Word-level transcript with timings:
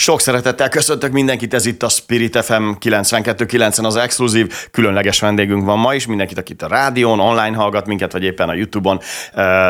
Sok 0.00 0.20
szeretettel 0.20 0.68
köszöntök 0.68 1.12
mindenkit, 1.12 1.54
ez 1.54 1.66
itt 1.66 1.82
a 1.82 1.88
Spirit 1.88 2.44
FM 2.44 2.70
92.9-en 2.80 3.84
az 3.84 3.96
exkluzív, 3.96 4.52
különleges 4.70 5.20
vendégünk 5.20 5.64
van 5.64 5.78
ma 5.78 5.94
is, 5.94 6.06
mindenkit, 6.06 6.38
akit 6.38 6.62
a 6.62 6.68
rádión, 6.68 7.20
online 7.20 7.56
hallgat 7.56 7.86
minket, 7.86 8.12
vagy 8.12 8.22
éppen 8.22 8.48
a 8.48 8.54
Youtube-on 8.54 9.00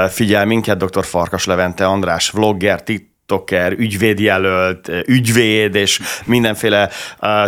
figyel 0.09 0.45
minket, 0.45 0.85
dr. 0.85 1.05
Farkas 1.05 1.45
Levente 1.45 1.87
András, 1.87 2.31
vlogger, 2.31 2.83
TikToker, 3.31 3.73
ügyvédjelölt, 3.73 4.91
ügyvéd, 5.07 5.75
és 5.75 6.01
mindenféle 6.25 6.91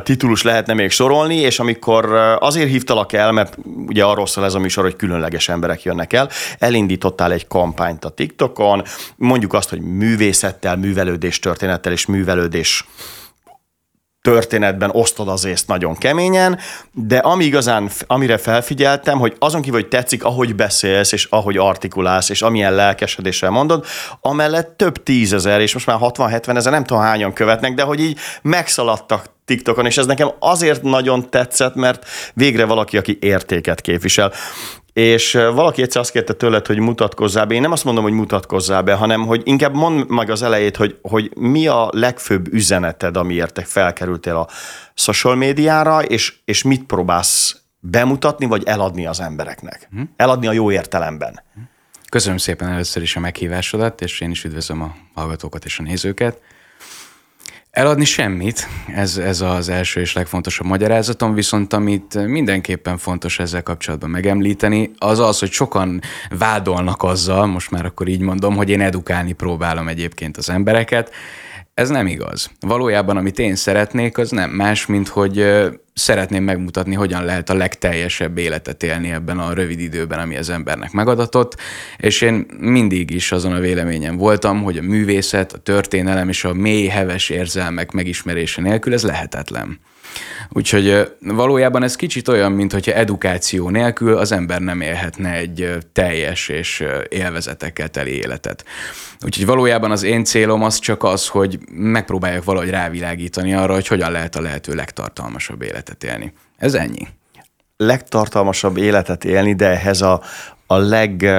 titulus 0.02 0.42
lehetne 0.42 0.74
még 0.74 0.90
sorolni, 0.90 1.36
és 1.36 1.58
amikor 1.58 2.14
azért 2.38 2.68
hívtalak 2.68 3.12
el, 3.12 3.32
mert 3.32 3.56
ugye 3.86 4.04
arról 4.04 4.26
szól 4.26 4.44
ez 4.44 4.54
a 4.54 4.58
műsor, 4.58 4.84
hogy 4.84 4.96
különleges 4.96 5.48
emberek 5.48 5.82
jönnek 5.82 6.12
el, 6.12 6.28
elindítottál 6.58 7.32
egy 7.32 7.46
kampányt 7.46 8.04
a 8.04 8.08
TikTokon, 8.08 8.82
mondjuk 9.16 9.52
azt, 9.52 9.68
hogy 9.68 9.80
művészettel, 9.80 10.76
művelődés 10.76 11.38
történettel 11.38 11.92
és 11.92 12.06
művelődés 12.06 12.84
történetben 14.22 14.90
osztod 14.92 15.28
az 15.28 15.44
észt 15.44 15.66
nagyon 15.66 15.96
keményen, 15.96 16.58
de 16.92 17.18
ami 17.18 17.44
igazán, 17.44 17.90
amire 18.06 18.38
felfigyeltem, 18.38 19.18
hogy 19.18 19.36
azon 19.38 19.62
kívül, 19.62 19.80
hogy 19.80 19.88
tetszik, 19.88 20.24
ahogy 20.24 20.54
beszélsz, 20.54 21.12
és 21.12 21.24
ahogy 21.24 21.56
artikulálsz, 21.56 22.28
és 22.28 22.42
amilyen 22.42 22.74
lelkesedéssel 22.74 23.50
mondod, 23.50 23.84
amellett 24.20 24.76
több 24.76 25.02
tízezer, 25.02 25.60
és 25.60 25.74
most 25.74 25.86
már 25.86 25.98
60-70 26.00 26.56
ezer, 26.56 26.72
nem 26.72 26.84
tudom 26.84 27.02
hányan 27.02 27.32
követnek, 27.32 27.74
de 27.74 27.82
hogy 27.82 28.00
így 28.00 28.18
megszaladtak 28.42 29.24
TikTokon, 29.44 29.86
és 29.86 29.96
ez 29.96 30.06
nekem 30.06 30.30
azért 30.38 30.82
nagyon 30.82 31.30
tetszett, 31.30 31.74
mert 31.74 32.06
végre 32.34 32.64
valaki, 32.64 32.96
aki 32.96 33.18
értéket 33.20 33.80
képvisel. 33.80 34.32
És 34.92 35.32
valaki 35.32 35.82
egyszer 35.82 36.00
azt 36.00 36.10
kérte 36.10 36.32
tőled, 36.32 36.66
hogy 36.66 36.78
mutatkozzál 36.78 37.46
be. 37.46 37.54
Én 37.54 37.60
nem 37.60 37.72
azt 37.72 37.84
mondom, 37.84 38.02
hogy 38.02 38.12
mutatkozzál 38.12 38.82
be, 38.82 38.94
hanem 38.94 39.26
hogy 39.26 39.42
inkább 39.44 39.74
mondd 39.74 40.08
meg 40.08 40.30
az 40.30 40.42
elejét, 40.42 40.76
hogy, 40.76 40.98
hogy 41.02 41.30
mi 41.36 41.66
a 41.66 41.88
legfőbb 41.92 42.52
üzeneted, 42.52 43.16
amiért 43.16 43.54
te 43.54 43.62
felkerültél 43.62 44.36
a 44.36 44.48
social 44.94 45.34
médiára, 45.34 46.02
és, 46.02 46.34
és 46.44 46.62
mit 46.62 46.84
próbálsz 46.84 47.56
bemutatni, 47.78 48.46
vagy 48.46 48.62
eladni 48.64 49.06
az 49.06 49.20
embereknek. 49.20 49.88
Hm? 49.90 50.02
Eladni 50.16 50.46
a 50.46 50.52
jó 50.52 50.72
értelemben. 50.72 51.42
Köszönöm 52.10 52.38
szépen 52.38 52.68
először 52.68 53.02
is 53.02 53.16
a 53.16 53.20
meghívásodat, 53.20 54.00
és 54.00 54.20
én 54.20 54.30
is 54.30 54.44
üdvözlöm 54.44 54.82
a 54.82 54.94
hallgatókat 55.14 55.64
és 55.64 55.78
a 55.78 55.82
nézőket. 55.82 56.40
Eladni 57.72 58.04
semmit, 58.04 58.68
ez, 58.94 59.16
ez 59.16 59.40
az 59.40 59.68
első 59.68 60.00
és 60.00 60.12
legfontosabb 60.12 60.66
magyarázatom, 60.66 61.34
viszont 61.34 61.72
amit 61.72 62.26
mindenképpen 62.26 62.98
fontos 62.98 63.38
ezzel 63.38 63.62
kapcsolatban 63.62 64.10
megemlíteni, 64.10 64.90
az 64.98 65.18
az, 65.18 65.38
hogy 65.38 65.50
sokan 65.50 66.00
vádolnak 66.38 67.02
azzal, 67.02 67.46
most 67.46 67.70
már 67.70 67.84
akkor 67.84 68.08
így 68.08 68.20
mondom, 68.20 68.56
hogy 68.56 68.70
én 68.70 68.80
edukálni 68.80 69.32
próbálom 69.32 69.88
egyébként 69.88 70.36
az 70.36 70.50
embereket, 70.50 71.10
ez 71.74 71.88
nem 71.88 72.06
igaz. 72.06 72.50
Valójában, 72.60 73.16
amit 73.16 73.38
én 73.38 73.54
szeretnék, 73.54 74.18
az 74.18 74.30
nem 74.30 74.50
más, 74.50 74.86
mint 74.86 75.08
hogy 75.08 75.46
szeretném 75.94 76.44
megmutatni, 76.44 76.94
hogyan 76.94 77.24
lehet 77.24 77.50
a 77.50 77.54
legteljesebb 77.54 78.38
életet 78.38 78.82
élni 78.82 79.10
ebben 79.10 79.38
a 79.38 79.52
rövid 79.52 79.80
időben, 79.80 80.18
ami 80.18 80.36
az 80.36 80.50
embernek 80.50 80.92
megadatott, 80.92 81.56
és 81.96 82.20
én 82.20 82.46
mindig 82.58 83.10
is 83.10 83.32
azon 83.32 83.52
a 83.52 83.60
véleményen 83.60 84.16
voltam, 84.16 84.62
hogy 84.62 84.78
a 84.78 84.82
művészet, 84.82 85.52
a 85.52 85.58
történelem 85.58 86.28
és 86.28 86.44
a 86.44 86.52
mély, 86.52 86.86
heves 86.86 87.30
érzelmek 87.30 87.90
megismerése 87.90 88.62
nélkül 88.62 88.92
ez 88.92 89.02
lehetetlen. 89.02 89.78
Úgyhogy 90.48 91.12
valójában 91.20 91.82
ez 91.82 91.96
kicsit 91.96 92.28
olyan, 92.28 92.52
mint 92.52 92.72
hogyha 92.72 92.92
edukáció 92.92 93.68
nélkül 93.68 94.16
az 94.16 94.32
ember 94.32 94.60
nem 94.60 94.80
élhetne 94.80 95.32
egy 95.32 95.78
teljes 95.92 96.48
és 96.48 96.84
élvezetekkel 97.08 97.88
teli 97.88 98.10
életet. 98.10 98.64
Úgyhogy 99.24 99.46
valójában 99.46 99.90
az 99.90 100.02
én 100.02 100.24
célom 100.24 100.62
az 100.62 100.78
csak 100.78 101.02
az, 101.02 101.28
hogy 101.28 101.58
megpróbáljak 101.70 102.44
valahogy 102.44 102.70
rávilágítani 102.70 103.54
arra, 103.54 103.72
hogy 103.72 103.86
hogyan 103.86 104.12
lehet 104.12 104.36
a 104.36 104.40
lehető 104.40 104.74
legtartalmasabb 104.74 105.62
életet 105.62 106.04
élni. 106.04 106.32
Ez 106.56 106.74
ennyi. 106.74 107.08
Legtartalmasabb 107.76 108.76
életet 108.76 109.24
élni, 109.24 109.54
de 109.54 109.66
ehhez 109.66 110.00
a, 110.00 110.22
a 110.66 110.76
leg 110.76 111.30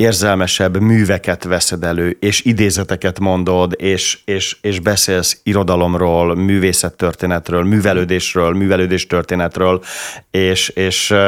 érzelmesebb 0.00 0.80
műveket 0.80 1.44
veszed 1.44 1.84
elő, 1.84 2.16
és 2.20 2.44
idézeteket 2.44 3.18
mondod, 3.18 3.74
és, 3.76 4.18
és, 4.24 4.56
és 4.60 4.80
beszélsz 4.80 5.40
irodalomról, 5.42 6.34
művészettörténetről, 6.34 7.62
művelődésről, 7.64 8.52
művelődéstörténetről, 8.52 9.82
és, 10.30 10.68
és 10.68 11.10
uh, 11.10 11.18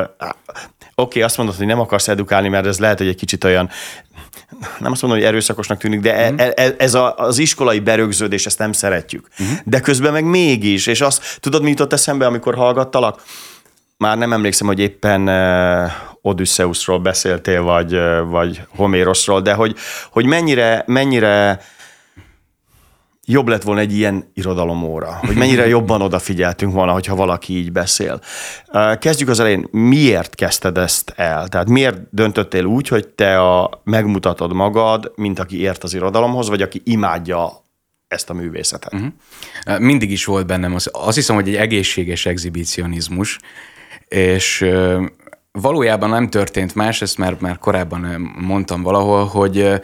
oké, 0.00 0.30
okay, 0.94 1.22
azt 1.22 1.36
mondod, 1.36 1.56
hogy 1.56 1.66
nem 1.66 1.80
akarsz 1.80 2.08
edukálni, 2.08 2.48
mert 2.48 2.66
ez 2.66 2.78
lehet, 2.78 2.98
hogy 2.98 3.08
egy 3.08 3.16
kicsit 3.16 3.44
olyan 3.44 3.70
nem 4.78 4.92
azt 4.92 5.02
mondom, 5.02 5.20
hogy 5.20 5.28
erőszakosnak 5.28 5.78
tűnik, 5.78 6.00
de 6.00 6.30
uh-huh. 6.30 6.74
ez 6.78 6.94
a, 6.94 7.16
az 7.16 7.38
iskolai 7.38 7.80
berögződés, 7.80 8.46
ezt 8.46 8.58
nem 8.58 8.72
szeretjük. 8.72 9.28
Uh-huh. 9.38 9.58
De 9.64 9.80
közben 9.80 10.12
meg 10.12 10.24
mégis, 10.24 10.86
és 10.86 11.00
azt 11.00 11.40
tudod, 11.40 11.62
mi 11.62 11.68
jutott 11.68 11.92
eszembe, 11.92 12.26
amikor 12.26 12.54
hallgattalak? 12.54 13.22
Már 13.96 14.18
nem 14.18 14.32
emlékszem, 14.32 14.66
hogy 14.66 14.78
éppen 14.78 15.28
Odysseusról 16.22 16.98
beszéltél, 16.98 17.62
vagy, 17.62 17.98
vagy 18.24 18.60
Homérosról, 18.68 19.40
de 19.40 19.54
hogy, 19.54 19.76
hogy 20.10 20.24
mennyire, 20.24 20.84
mennyire 20.86 21.60
jobb 23.30 23.48
lett 23.48 23.62
volna 23.62 23.80
egy 23.80 23.96
ilyen 23.96 24.30
irodalomóra, 24.34 25.18
hogy 25.26 25.36
mennyire 25.36 25.66
jobban 25.76 26.02
odafigyeltünk 26.02 26.72
volna, 26.72 26.92
hogyha 26.92 27.14
valaki 27.14 27.56
így 27.56 27.72
beszél. 27.72 28.20
Kezdjük 28.98 29.28
az 29.28 29.40
elején, 29.40 29.68
miért 29.70 30.34
kezdted 30.34 30.78
ezt 30.78 31.12
el? 31.16 31.48
Tehát 31.48 31.68
miért 31.68 31.98
döntöttél 32.10 32.64
úgy, 32.64 32.88
hogy 32.88 33.08
te 33.08 33.40
a, 33.40 33.80
megmutatod 33.84 34.52
magad, 34.52 35.12
mint 35.16 35.38
aki 35.38 35.60
ért 35.60 35.84
az 35.84 35.94
irodalomhoz, 35.94 36.48
vagy 36.48 36.62
aki 36.62 36.80
imádja 36.84 37.64
ezt 38.08 38.30
a 38.30 38.34
művészetet? 38.34 38.92
Uh-huh. 38.92 39.78
Mindig 39.78 40.10
is 40.10 40.24
volt 40.24 40.46
bennem, 40.46 40.74
az, 40.74 40.90
azt 40.92 41.16
hiszem, 41.16 41.34
hogy 41.34 41.48
egy 41.48 41.56
egészséges 41.56 42.26
exhibicionizmus, 42.26 43.38
és 44.08 44.66
valójában 45.52 46.08
nem 46.08 46.28
történt 46.28 46.74
más, 46.74 47.02
ezt 47.02 47.18
már, 47.18 47.36
már 47.40 47.58
korábban 47.58 48.32
mondtam 48.40 48.82
valahol, 48.82 49.24
hogy 49.24 49.80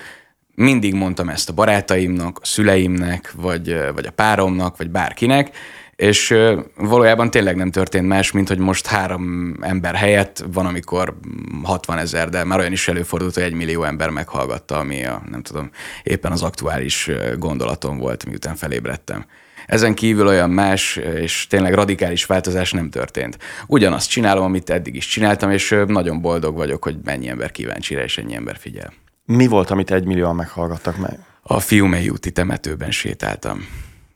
mindig 0.55 0.95
mondtam 0.95 1.29
ezt 1.29 1.49
a 1.49 1.53
barátaimnak, 1.53 2.39
a 2.43 2.47
szüleimnek, 2.47 3.33
vagy, 3.37 3.77
vagy 3.95 4.07
a 4.07 4.11
páromnak, 4.11 4.77
vagy 4.77 4.91
bárkinek, 4.91 5.57
és 5.97 6.35
valójában 6.77 7.31
tényleg 7.31 7.57
nem 7.57 7.71
történt 7.71 8.07
más, 8.07 8.33
mint 8.33 8.49
hogy 8.49 8.59
most 8.59 8.87
három 8.87 9.55
ember 9.61 9.95
helyett 9.95 10.45
van, 10.53 10.67
amikor 10.67 11.19
60 11.63 11.99
ezer, 11.99 12.29
de 12.29 12.45
már 12.45 12.59
olyan 12.59 12.73
is 12.73 12.89
előfordult, 12.89 13.35
hogy 13.35 13.43
egy 13.43 13.53
millió 13.53 13.83
ember 13.83 14.11
meghallgatta, 14.11 14.79
ami 14.79 15.05
a, 15.05 15.23
nem 15.31 15.43
tudom, 15.43 15.71
éppen 16.03 16.33
az 16.33 16.43
aktuális 16.43 17.11
gondolatom 17.39 17.99
volt, 17.99 18.25
miután 18.25 18.57
felébredtem. 18.57 19.27
Ezen 19.67 19.95
kívül 19.95 20.27
olyan 20.27 20.51
más 20.51 20.97
és 20.97 21.47
tényleg 21.47 21.75
radikális 21.75 22.25
változás 22.25 22.73
nem 22.73 22.91
történt. 22.91 23.39
Ugyanazt 23.67 24.11
csinálom, 24.11 24.45
amit 24.45 24.71
eddig 24.71 24.95
is 24.95 25.07
csináltam, 25.07 25.51
és 25.51 25.77
nagyon 25.87 26.21
boldog 26.21 26.57
vagyok, 26.57 26.83
hogy 26.83 26.97
mennyi 27.05 27.29
ember 27.29 27.51
kíváncsi 27.51 27.95
rá, 27.95 28.03
és 28.03 28.19
ennyi 28.19 28.35
ember 28.35 28.57
figyel. 28.57 28.93
Mi 29.25 29.47
volt, 29.47 29.71
amit 29.71 29.91
egy 29.91 30.05
millióan 30.05 30.37
meghallgattak 30.37 30.97
meg? 30.97 31.19
A 31.43 31.61
Fiumei 31.61 32.09
úti 32.09 32.31
temetőben 32.31 32.91
sétáltam. 32.91 33.67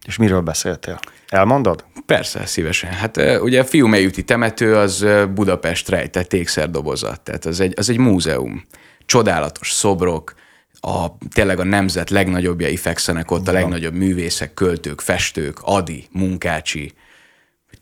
És 0.07 0.17
miről 0.17 0.41
beszéltél? 0.41 0.99
Elmondod? 1.29 1.85
Persze, 2.07 2.47
szívesen. 2.47 2.91
Hát 2.91 3.21
ugye 3.41 3.61
a 3.61 3.65
Fiumei 3.65 4.07
úti 4.07 4.23
temető 4.23 4.77
az 4.77 5.07
Budapest 5.35 5.89
rejtett 5.89 6.33
ékszerdobozat, 6.33 7.21
tehát 7.21 7.45
az 7.45 7.61
egy, 7.61 7.73
az 7.77 7.91
egy 7.91 7.99
múzeum. 7.99 8.65
Csodálatos 9.07 9.71
szobrok, 9.73 10.35
a, 10.81 11.17
tényleg 11.33 11.59
a 11.59 11.65
nemzet 11.65 12.11
legnagyobbjai 12.11 12.77
fekszenek 12.77 13.31
ott, 13.31 13.49
a 13.49 13.53
legnagyobb 13.53 13.95
művészek, 13.95 14.55
költők, 14.55 15.01
festők, 15.01 15.59
Adi, 15.63 16.09
Munkácsi, 16.13 16.93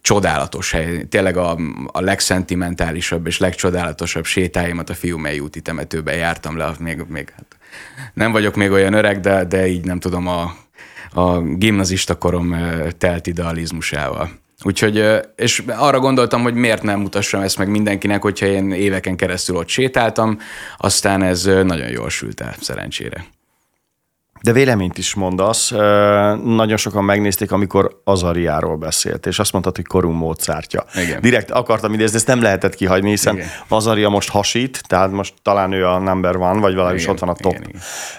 csodálatos 0.01 0.71
hely, 0.71 1.05
tényleg 1.05 1.37
a, 1.37 1.59
a 1.87 2.01
legszentimentálisabb 2.01 3.27
és 3.27 3.39
legcsodálatosabb 3.39 4.25
sétáimat 4.25 4.91
a 4.91 4.95
Fiumei 4.95 5.41
úti 5.41 5.61
temetőben 5.61 6.17
jártam 6.17 6.57
le, 6.57 6.73
még, 6.79 7.05
még 7.09 7.33
hát 7.37 7.57
nem 8.15 8.33
vagyok 8.33 8.55
még 8.55 8.71
olyan 8.71 8.93
öreg, 8.93 9.21
de, 9.21 9.45
de 9.45 9.67
így 9.67 9.85
nem 9.85 10.01
tudom, 10.01 10.27
a, 10.27 10.57
a 11.13 11.41
gimnazista 11.41 12.19
korom 12.19 12.57
telt 12.99 13.27
idealizmusával. 13.27 14.31
Úgyhogy, 14.65 15.05
és 15.37 15.63
arra 15.67 16.01
gondoltam, 16.01 16.43
hogy 16.43 16.55
miért 16.55 16.83
nem 16.83 17.01
mutassam 17.01 17.41
ezt 17.41 17.59
meg 17.59 17.69
mindenkinek, 17.69 18.23
hogyha 18.23 18.47
én 18.47 18.73
éveken 18.73 19.17
keresztül 19.17 19.57
ott 19.57 19.69
sétáltam, 19.69 20.39
aztán 20.77 21.23
ez 21.23 21.45
nagyon 21.45 21.89
jól 21.89 22.11
sült 22.11 22.41
el, 22.41 22.55
szerencsére. 22.61 23.27
De 24.41 24.53
véleményt 24.53 24.99
is 24.99 25.15
mondasz. 25.15 25.71
Nagyon 26.45 26.77
sokan 26.77 27.05
megnézték, 27.05 27.53
amikor 27.53 28.01
Azariáról 28.05 28.77
beszélt, 28.77 29.27
és 29.27 29.39
azt 29.39 29.53
mondtad, 29.53 29.77
hogy 29.77 29.87
korunk 29.87 30.19
módszertja. 30.19 30.85
Igen. 30.95 31.21
Direkt 31.21 31.51
akartam 31.51 31.93
idézni, 31.93 32.17
ezt 32.17 32.27
nem 32.27 32.43
lehetett 32.43 32.75
kihagyni, 32.75 33.09
hiszen 33.09 33.35
igen. 33.35 33.49
Azaria 33.69 34.09
most 34.09 34.31
hasít, 34.31 34.83
tehát 34.87 35.11
most 35.11 35.35
talán 35.43 35.73
ő 35.73 35.87
a 35.87 35.99
number 35.99 36.37
one, 36.37 36.61
vagy 36.61 36.75
valahogy 36.75 37.07
ott 37.09 37.19
van 37.19 37.29
a 37.29 37.35
top 37.35 37.53
igen, 37.53 37.75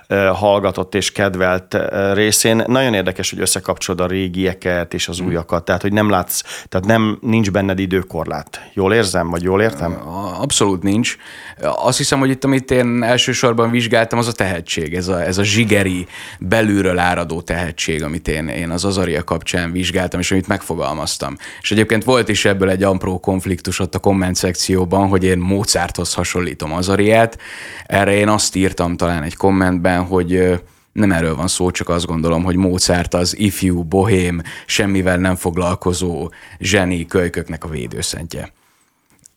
igen. 0.08 0.34
hallgatott 0.34 0.96
és 0.96 1.12
kedvelt 1.12 1.78
részén. 2.14 2.64
Nagyon 2.68 2.94
érdekes, 2.94 3.30
hogy 3.30 3.40
összekapcsolod 3.40 4.02
a 4.02 4.08
régieket 4.08 4.94
és 4.94 5.08
az 5.08 5.22
mm. 5.22 5.26
újakat, 5.26 5.66
tehát 5.66 5.82
hogy 5.82 5.94
nem 5.94 6.10
látsz, 6.10 6.42
tehát 6.70 6.88
nem 6.88 7.18
nincs 7.22 7.52
benned 7.52 7.80
időkorlát. 7.80 8.70
Jól 8.74 8.94
érzem, 8.94 9.30
vagy 9.30 9.44
jól 9.44 9.62
értem? 9.62 10.02
Abszolút 10.40 10.84
nincs. 10.84 11.16
Azt 11.62 11.98
hiszem, 11.98 12.20
hogy 12.20 12.30
itt, 12.30 12.44
amit 12.44 12.72
én 12.72 13.04
elsősorban 13.04 13.72
vizsgáltam, 13.72 14.20
az 14.20 14.28
a 14.28 14.32
tehetség, 14.32 14.96
ez 14.96 15.08
a, 15.08 15.22
ez 15.22 15.38
a 15.38 15.44
zsigeri, 15.44 16.08
belülről 16.40 17.00
áradó 17.00 17.42
tehetség, 17.42 18.04
amit 18.04 18.28
én, 18.28 18.48
én 18.48 18.70
az 18.70 18.86
Azaria 18.86 19.24
kapcsán 19.24 19.72
vizsgáltam, 19.72 20.20
és 20.20 20.32
amit 20.32 20.48
megfogalmaztam. 20.48 21.36
És 21.62 21.72
egyébként 21.72 22.04
volt 22.04 22.30
is 22.30 22.46
ebből 22.46 22.70
egy 22.70 22.84
ampró 22.84 23.20
konfliktus 23.20 23.80
ott 23.80 23.96
a 23.96 24.00
komment 24.00 24.36
szekcióban, 24.36 25.08
hogy 25.08 25.24
én 25.24 25.38
Mozarthoz 25.38 26.14
hasonlítom 26.14 26.74
Azariát. 26.74 27.38
Erre 27.86 28.14
én 28.16 28.28
azt 28.28 28.56
írtam 28.56 28.98
talán 28.98 29.24
egy 29.24 29.36
kommentben, 29.36 30.04
hogy 30.04 30.60
nem 30.92 31.12
erről 31.12 31.36
van 31.36 31.48
szó, 31.48 31.72
csak 31.72 31.90
azt 31.90 32.06
gondolom, 32.06 32.44
hogy 32.44 32.56
Mozart 32.56 33.14
az 33.14 33.38
ifjú, 33.38 33.84
bohém, 33.84 34.42
semmivel 34.66 35.18
nem 35.18 35.36
foglalkozó 35.36 36.32
zseni 36.60 37.06
kölyköknek 37.06 37.64
a 37.64 37.68
védőszentje. 37.68 38.52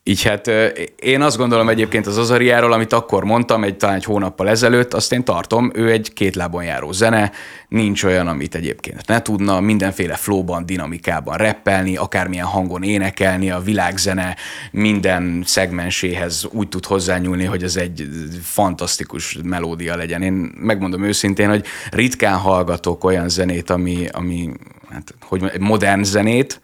Így 0.05 0.23
hát 0.23 0.47
én 0.97 1.21
azt 1.21 1.37
gondolom 1.37 1.69
egyébként 1.69 2.07
az 2.07 2.19
Azariáról, 2.19 2.73
amit 2.73 2.93
akkor 2.93 3.25
mondtam, 3.25 3.65
egy 3.65 3.77
talán 3.77 3.95
egy 3.95 4.05
hónappal 4.05 4.49
ezelőtt, 4.49 4.95
azt 4.95 5.13
én 5.13 5.25
tartom, 5.25 5.71
ő 5.75 5.91
egy 5.91 6.13
két 6.13 6.35
lábon 6.35 6.65
járó 6.65 6.93
zene, 6.93 7.33
nincs 7.69 8.05
olyan, 8.05 8.29
amit 8.29 8.55
egyébként 8.55 9.07
ne 9.07 9.23
tudna, 9.23 9.61
mindenféle 9.61 10.15
flowban, 10.15 10.67
dinamikában 10.67 11.37
reppelni, 11.37 11.97
akármilyen 11.97 12.47
hangon 12.47 12.83
énekelni, 12.83 13.51
a 13.51 13.61
világzene 13.61 14.37
minden 14.71 15.43
szegmenséhez 15.47 16.49
úgy 16.51 16.69
tud 16.69 16.87
hozzányúlni, 16.87 17.45
hogy 17.45 17.63
ez 17.63 17.77
egy 17.77 18.09
fantasztikus 18.43 19.39
melódia 19.43 19.97
legyen. 19.97 20.23
Én 20.23 20.53
megmondom 20.55 21.05
őszintén, 21.05 21.49
hogy 21.49 21.65
ritkán 21.91 22.37
hallgatok 22.37 23.05
olyan 23.05 23.29
zenét, 23.29 23.71
ami, 23.71 24.07
ami 24.13 24.51
hát, 24.91 25.15
hogy 25.21 25.61
modern 25.61 26.03
zenét, 26.03 26.61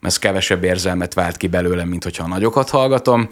ez 0.00 0.18
kevesebb 0.18 0.64
érzelmet 0.64 1.14
vált 1.14 1.36
ki 1.36 1.46
belőlem, 1.46 1.88
mint 1.88 2.04
hogyha 2.04 2.24
a 2.24 2.28
nagyokat 2.28 2.70
hallgatom, 2.70 3.28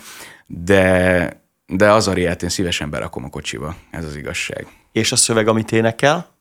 de, 0.47 1.43
de 1.67 1.93
az 1.93 2.09
a 2.09 2.13
riát 2.13 2.43
én 2.43 2.49
szívesen 2.49 2.91
berakom 2.91 3.25
a 3.25 3.31
kocsiba, 3.31 3.77
ez 3.91 4.05
az 4.05 4.17
igazság. 4.17 4.67
És 4.93 5.13
a 5.13 5.17
szöveg, 5.17 5.49
amit 5.49 5.73
énekel? 5.73 6.37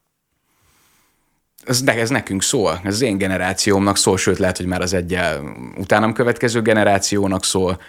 Ez, 1.66 1.82
de 1.82 1.94
ez 1.94 2.10
nekünk 2.10 2.44
szól, 2.44 2.82
ez 2.84 2.94
az 2.94 3.02
én 3.02 3.18
generációmnak 3.18 3.98
szól, 3.98 4.18
sőt 4.18 4.38
lehet, 4.38 4.58
hogy 4.58 4.66
már 4.66 4.82
az 4.82 4.94
egyel 4.94 5.56
utánam 5.78 6.14
következő 6.14 6.62
generációnak 6.62 7.44
szól 7.44 7.82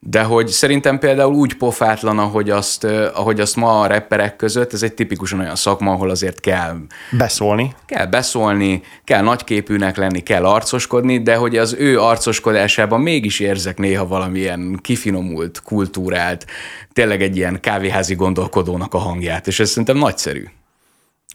de 0.00 0.22
hogy 0.22 0.48
szerintem 0.48 0.98
például 0.98 1.34
úgy 1.34 1.54
pofátlan, 1.54 2.18
ahogy 2.18 2.50
azt, 2.50 2.84
ahogy 3.14 3.40
azt 3.40 3.56
ma 3.56 3.80
a 3.80 3.86
rapperek 3.86 4.36
között, 4.36 4.72
ez 4.72 4.82
egy 4.82 4.94
tipikusan 4.94 5.40
olyan 5.40 5.56
szakma, 5.56 5.92
ahol 5.92 6.10
azért 6.10 6.40
kell 6.40 6.76
beszólni. 7.10 7.74
Kell 7.86 8.06
beszólni, 8.06 8.82
kell 9.04 9.22
nagyképűnek 9.22 9.96
lenni, 9.96 10.20
kell 10.20 10.44
arcoskodni, 10.44 11.22
de 11.22 11.36
hogy 11.36 11.56
az 11.56 11.74
ő 11.78 12.00
arcoskodásában 12.00 13.00
mégis 13.00 13.40
érzek 13.40 13.78
néha 13.78 14.06
valamilyen 14.06 14.78
kifinomult, 14.82 15.62
kultúrált, 15.62 16.46
tényleg 16.92 17.22
egy 17.22 17.36
ilyen 17.36 17.60
kávéházi 17.60 18.14
gondolkodónak 18.14 18.94
a 18.94 18.98
hangját, 18.98 19.46
és 19.46 19.60
ez 19.60 19.68
szerintem 19.68 19.96
nagyszerű. 19.96 20.44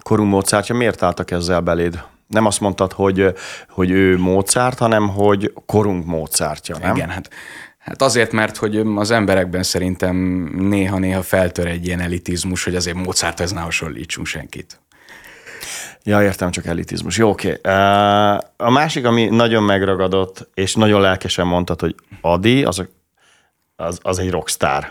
Korunk 0.04 0.30
Mozartja 0.30 0.76
miért 0.76 1.04
álltak 1.04 1.32
ezzel 1.32 1.62
beléd? 1.62 2.04
Nem 2.28 2.46
azt 2.46 2.60
mondtad, 2.60 2.92
hogy, 2.92 3.34
hogy 3.70 3.92
ő 3.92 4.18
Mozart, 4.18 4.80
hanem 4.80 5.10
hogy 5.10 5.54
korunk 5.66 6.06
Mozartja, 6.06 6.78
nem? 6.78 6.96
Igen, 6.96 7.10
hát 7.10 7.30
Hát 7.84 8.02
azért, 8.02 8.32
mert 8.32 8.58
hogy 8.58 8.78
az 8.96 9.12
emberekben 9.12 9.64
szerintem 9.64 10.16
néha-néha 10.58 11.22
feltör 11.22 11.68
egy 11.68 11.86
ilyen 11.86 12.00
elitizmus, 12.00 12.64
hogy 12.64 12.76
azért 12.76 12.96
Mozarthoz 12.96 13.52
ne 13.52 13.62
hasonlítsunk 13.62 14.28
senkit. 14.28 14.80
Ja, 16.04 16.24
értem, 16.24 16.52
csak 16.52 16.66
elitizmus. 16.66 17.18
Jó, 17.18 17.30
oké. 17.30 17.50
Okay. 17.50 17.72
A 18.58 18.70
másik, 18.70 19.06
ami 19.06 19.26
nagyon 19.26 19.64
megragadott, 19.64 20.50
és 20.54 20.76
nagyon 20.76 21.02
lelkesen 21.02 21.48
mondtad, 21.48 21.80
hogy 21.80 21.96
Adi, 22.22 22.64
az, 22.64 22.88
az, 23.76 24.00
az 24.02 24.20
egy 24.20 24.30
rockstar. 24.30 24.82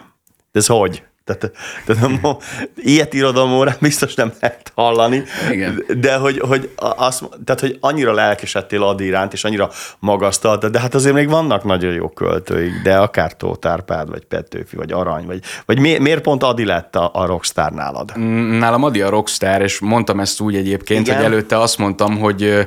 De 0.53 0.59
ez 0.59 0.67
hogy? 0.67 1.03
Tehát, 1.25 1.53
tehát 1.85 2.21
ilyet 2.77 3.15
irodalomórán 3.15 3.77
biztos 3.81 4.15
nem 4.15 4.33
hallani, 4.75 5.23
Igen. 5.51 5.85
de 6.01 6.17
hogy, 6.17 6.39
hogy, 6.39 6.71
az, 6.77 7.29
tehát, 7.45 7.61
hogy 7.61 7.77
annyira 7.81 8.13
lelkesedtél 8.13 8.83
Adi 8.83 9.05
iránt, 9.05 9.33
és 9.33 9.45
annyira 9.45 9.71
magasztaltad, 9.99 10.73
de 10.73 10.81
hát 10.81 10.95
azért 10.95 11.15
még 11.15 11.29
vannak 11.29 11.65
nagyon 11.65 11.93
jó 11.93 12.09
költőik, 12.09 12.73
de 12.83 12.97
akár 12.97 13.37
Tóth 13.37 13.69
Árpád, 13.69 14.11
vagy 14.11 14.25
Petőfi, 14.25 14.77
vagy 14.77 14.93
Arany, 14.93 15.27
vagy, 15.27 15.41
vagy 15.67 15.79
mi, 15.79 15.99
miért 15.99 16.23
pont 16.23 16.43
Adi 16.43 16.65
lett 16.65 16.97
a, 16.97 17.11
a 17.15 17.27
rockstar 17.27 17.73
nálad? 17.73 18.17
Nálam 18.59 18.85
Adi 18.85 19.01
a 19.01 19.09
rockstar, 19.09 19.63
és 19.63 19.79
mondtam 19.81 20.21
ezt 20.21 20.41
úgy 20.41 20.57
egyébként, 20.57 21.07
Igen? 21.07 21.17
hogy 21.17 21.25
előtte 21.25 21.59
azt 21.59 21.79
mondtam, 21.79 22.19
hogy 22.19 22.67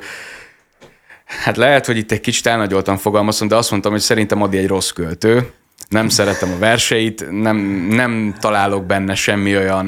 Hát 1.25 1.58
lehet, 1.58 1.86
hogy 1.86 1.98
itt 1.98 2.12
egy 2.12 2.19
kicsit 2.19 2.46
elnagyoltan 2.46 2.98
fogalmazom, 2.98 3.48
de 3.48 3.56
azt 3.56 3.72
mondtam, 3.72 3.92
hogy 3.92 4.01
szerintem 4.01 4.42
Adi 4.42 4.58
egy 4.58 4.68
rossz 4.68 4.90
költő, 4.90 5.54
nem 5.88 6.10
szeretem 6.10 6.52
a 6.52 6.58
verseit, 6.58 7.32
nem, 7.32 7.58
nem 7.90 8.36
találok 8.40 8.86
benne 8.86 9.16
semmi 9.16 9.58
olyan 9.58 9.88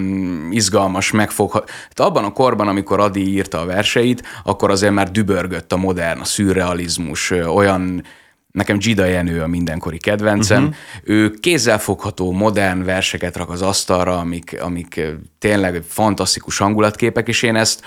izgalmas, 0.52 1.12
megfogható. 1.12 1.66
Hát 1.68 2.00
abban 2.00 2.24
a 2.24 2.34
korban, 2.34 2.68
amikor 2.68 3.00
Adi 3.00 3.28
írta 3.28 3.60
a 3.60 3.66
verseit, 3.66 4.24
akkor 4.44 4.72
azért 4.72 4.94
már 4.94 5.12
dübörgött 5.12 5.74
a 5.74 5.78
modern, 5.78 6.20
a 6.20 6.26
szürrealizmus, 6.26 7.32
olyan 7.32 8.04
Nekem 8.52 8.78
Gida 8.78 9.06
Jenő 9.06 9.42
a 9.42 9.48
mindenkori 9.48 9.98
kedvencem. 9.98 10.64
Uh-huh. 10.64 10.76
Ő 11.04 11.30
kézzelfogható, 11.30 12.32
modern 12.32 12.84
verseket 12.84 13.38
rak 13.38 13.50
az 13.50 13.62
asztalra, 13.62 14.18
amik, 14.18 14.58
amik 14.62 15.02
tényleg 15.40 15.84
fantasztikus 15.88 16.58
hangulatképek, 16.58 17.28
és 17.28 17.44
én 17.44 17.56
ezt 17.56 17.82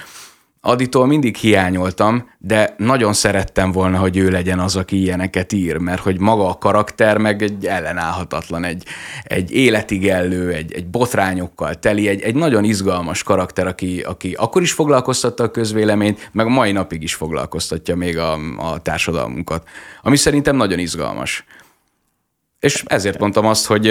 Aditól 0.62 1.06
mindig 1.06 1.36
hiányoltam, 1.36 2.30
de 2.38 2.74
nagyon 2.76 3.12
szerettem 3.12 3.72
volna, 3.72 3.98
hogy 3.98 4.16
ő 4.16 4.30
legyen 4.30 4.58
az, 4.58 4.76
aki 4.76 5.00
ilyeneket 5.00 5.52
ír, 5.52 5.76
mert 5.76 6.02
hogy 6.02 6.18
maga 6.18 6.48
a 6.48 6.58
karakter 6.58 7.18
meg 7.18 7.42
egy 7.42 7.66
ellenállhatatlan, 7.66 8.64
egy, 8.64 8.84
egy 9.22 9.52
életigellő, 9.52 10.52
egy, 10.52 10.72
egy 10.72 10.86
botrányokkal 10.86 11.74
teli, 11.74 12.08
egy, 12.08 12.20
egy 12.20 12.34
nagyon 12.34 12.64
izgalmas 12.64 13.22
karakter, 13.22 13.66
aki, 13.66 14.00
aki 14.00 14.32
akkor 14.32 14.62
is 14.62 14.72
foglalkoztatta 14.72 15.42
a 15.44 15.50
közvéleményt, 15.50 16.30
meg 16.32 16.46
a 16.46 16.50
mai 16.50 16.72
napig 16.72 17.02
is 17.02 17.14
foglalkoztatja 17.14 17.96
még 17.96 18.18
a, 18.18 18.32
a 18.56 18.82
társadalmunkat, 18.82 19.68
ami 20.02 20.16
szerintem 20.16 20.56
nagyon 20.56 20.78
izgalmas. 20.78 21.44
És 22.60 22.82
ezért 22.86 23.18
mondtam 23.18 23.46
azt, 23.46 23.66
hogy 23.66 23.90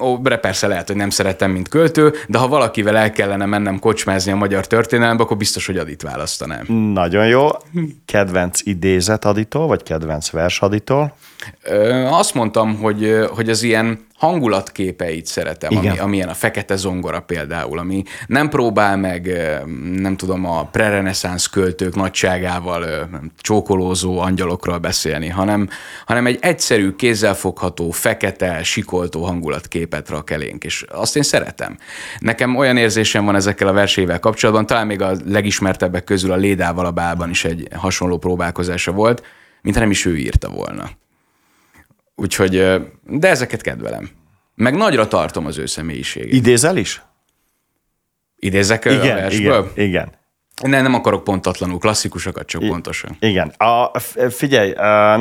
ó, 0.00 0.18
persze 0.18 0.66
lehet, 0.66 0.86
hogy 0.86 0.96
nem 0.96 1.10
szeretem, 1.10 1.50
mint 1.50 1.68
költő, 1.68 2.12
de 2.28 2.38
ha 2.38 2.48
valakivel 2.48 2.96
el 2.96 3.10
kellene 3.12 3.46
mennem 3.46 3.78
kocsmázni 3.78 4.32
a 4.32 4.36
magyar 4.36 4.66
történelembe, 4.66 5.22
akkor 5.22 5.36
biztos, 5.36 5.66
hogy 5.66 5.76
Adit 5.76 6.02
választanám. 6.02 6.64
Nagyon 6.92 7.26
jó. 7.26 7.48
Kedvenc 8.04 8.60
idézet 8.64 9.24
Aditól, 9.24 9.66
vagy 9.66 9.82
kedvenc 9.82 10.30
vers 10.30 10.60
Aditól? 10.60 11.16
Azt 12.10 12.34
mondtam, 12.34 12.76
hogy, 12.76 13.16
hogy 13.30 13.48
az 13.48 13.62
ilyen 13.62 14.06
hangulatképeit 14.18 15.26
szeretem, 15.26 15.76
ami, 15.76 15.98
amilyen 15.98 16.28
a 16.28 16.34
fekete 16.34 16.76
zongora 16.76 17.20
például, 17.20 17.78
ami 17.78 18.02
nem 18.26 18.48
próbál 18.48 18.96
meg, 18.96 19.30
nem 19.94 20.16
tudom, 20.16 20.46
a 20.46 20.64
prereneszánsz 20.64 21.46
költők 21.46 21.94
nagyságával 21.94 23.08
csókolózó 23.38 24.18
angyalokról 24.18 24.78
beszélni, 24.78 25.28
hanem, 25.28 25.68
hanem 26.06 26.26
egy 26.26 26.38
egyszerű, 26.40 26.92
kézzelfogható, 26.92 27.90
fekete, 27.90 28.62
sikoltó 28.62 29.24
hangulatképet 29.24 30.08
rak 30.08 30.30
elénk, 30.30 30.64
és 30.64 30.84
azt 30.88 31.16
én 31.16 31.22
szeretem. 31.22 31.78
Nekem 32.18 32.56
olyan 32.56 32.76
érzésem 32.76 33.24
van 33.24 33.34
ezekkel 33.34 33.68
a 33.68 33.72
versével 33.72 34.18
kapcsolatban, 34.18 34.66
talán 34.66 34.86
még 34.86 35.02
a 35.02 35.12
legismertebbek 35.26 36.04
közül 36.04 36.32
a 36.32 36.36
Lédával 36.36 36.86
a 36.86 36.90
bálban 36.90 37.30
is 37.30 37.44
egy 37.44 37.68
hasonló 37.74 38.18
próbálkozása 38.18 38.92
volt, 38.92 39.22
mintha 39.62 39.82
nem 39.82 39.90
is 39.90 40.04
ő 40.04 40.16
írta 40.16 40.48
volna. 40.48 40.90
Úgyhogy, 42.20 42.80
de 43.04 43.28
ezeket 43.28 43.60
kedvelem. 43.60 44.10
Meg 44.54 44.76
nagyra 44.76 45.08
tartom 45.08 45.46
az 45.46 45.58
ő 45.58 45.66
személyiségét. 45.66 46.32
Idézel 46.32 46.76
is? 46.76 47.02
Idézek 48.36 48.84
igen, 48.84 49.00
a 49.00 49.20
versből? 49.20 49.72
Igen, 49.74 49.86
igen. 49.86 50.12
Ne, 50.62 50.80
nem 50.80 50.94
akarok 50.94 51.24
pontatlanul, 51.24 51.78
klasszikusokat 51.78 52.46
csak 52.46 52.62
I- 52.62 52.68
pontosan. 52.68 53.16
Igen. 53.20 53.48
A, 53.48 53.98
figyelj, 54.30 54.72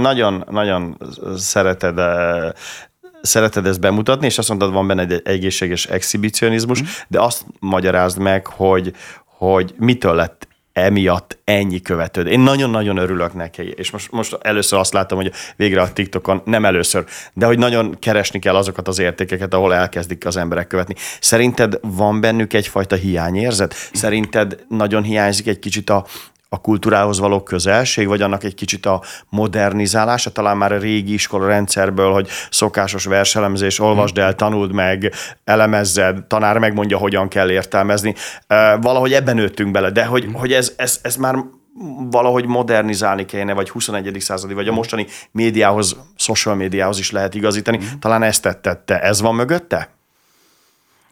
nagyon, 0.01 0.45
nagyon 0.49 0.97
szereted 1.37 1.99
szereted 3.21 3.65
ezt 3.65 3.79
bemutatni, 3.79 4.25
és 4.25 4.37
azt 4.37 4.47
mondtad, 4.47 4.71
van 4.71 4.87
benne 4.87 5.01
egy 5.01 5.21
egészséges 5.25 5.85
exhibicionizmus, 5.85 6.81
mm. 6.81 6.85
de 7.07 7.21
azt 7.21 7.45
magyarázd 7.59 8.17
meg, 8.17 8.47
hogy, 8.47 8.93
hogy 9.25 9.73
mitől 9.77 10.15
lett 10.15 10.46
emiatt 10.77 11.37
ennyi 11.43 11.81
követőd. 11.81 12.27
Én 12.27 12.39
nagyon-nagyon 12.39 12.97
örülök 12.97 13.33
neki, 13.33 13.61
és 13.61 13.91
most, 13.91 14.11
most 14.11 14.37
először 14.41 14.79
azt 14.79 14.93
látom, 14.93 15.17
hogy 15.17 15.31
végre 15.55 15.81
a 15.81 15.93
TikTokon, 15.93 16.41
nem 16.45 16.65
először, 16.65 17.05
de 17.33 17.45
hogy 17.45 17.57
nagyon 17.57 17.99
keresni 17.99 18.39
kell 18.39 18.55
azokat 18.55 18.87
az 18.87 18.99
értékeket, 18.99 19.53
ahol 19.53 19.73
elkezdik 19.73 20.25
az 20.25 20.37
emberek 20.37 20.67
követni. 20.67 20.95
Szerinted 21.19 21.79
van 21.81 22.21
bennük 22.21 22.53
egyfajta 22.53 22.95
hiányérzet? 22.95 23.73
Szerinted 23.93 24.63
nagyon 24.69 25.03
hiányzik 25.03 25.47
egy 25.47 25.59
kicsit 25.59 25.89
a, 25.89 26.05
a 26.49 26.61
kultúrához 26.61 27.19
való 27.19 27.43
közelség, 27.43 28.07
vagy 28.07 28.21
annak 28.21 28.43
egy 28.43 28.55
kicsit 28.55 28.85
a 28.85 29.01
modernizálása, 29.29 30.31
talán 30.31 30.57
már 30.57 30.71
a 30.71 30.77
régi 30.77 31.13
iskola 31.13 31.47
rendszerből, 31.47 32.11
hogy 32.11 32.27
szokásos 32.49 33.05
verselemzés, 33.05 33.79
olvasd 33.79 34.17
el, 34.17 34.35
tanuld 34.35 34.71
meg, 34.71 35.13
elemezzed, 35.43 36.23
tanár 36.27 36.57
megmondja, 36.57 36.97
hogyan 36.97 37.27
kell 37.27 37.49
értelmezni. 37.49 38.15
Valahogy 38.81 39.13
ebben 39.13 39.35
nőttünk 39.35 39.71
bele, 39.71 39.89
de 39.89 40.05
hogy, 40.05 40.27
hogy 40.33 40.53
ez, 40.53 40.73
ez, 40.77 40.99
ez 41.01 41.15
már 41.15 41.35
valahogy 42.11 42.45
modernizálni 42.45 43.25
kéne, 43.25 43.53
vagy 43.53 43.69
21. 43.69 44.15
századi, 44.19 44.53
vagy 44.53 44.67
a 44.67 44.71
mostani 44.73 45.05
médiához, 45.31 45.95
social 46.15 46.55
médiához 46.55 46.99
is 46.99 47.11
lehet 47.11 47.35
igazítani. 47.35 47.79
Talán 47.99 48.23
ezt 48.23 48.61
tette. 48.61 49.01
Ez 49.01 49.21
van 49.21 49.35
mögötte? 49.35 49.96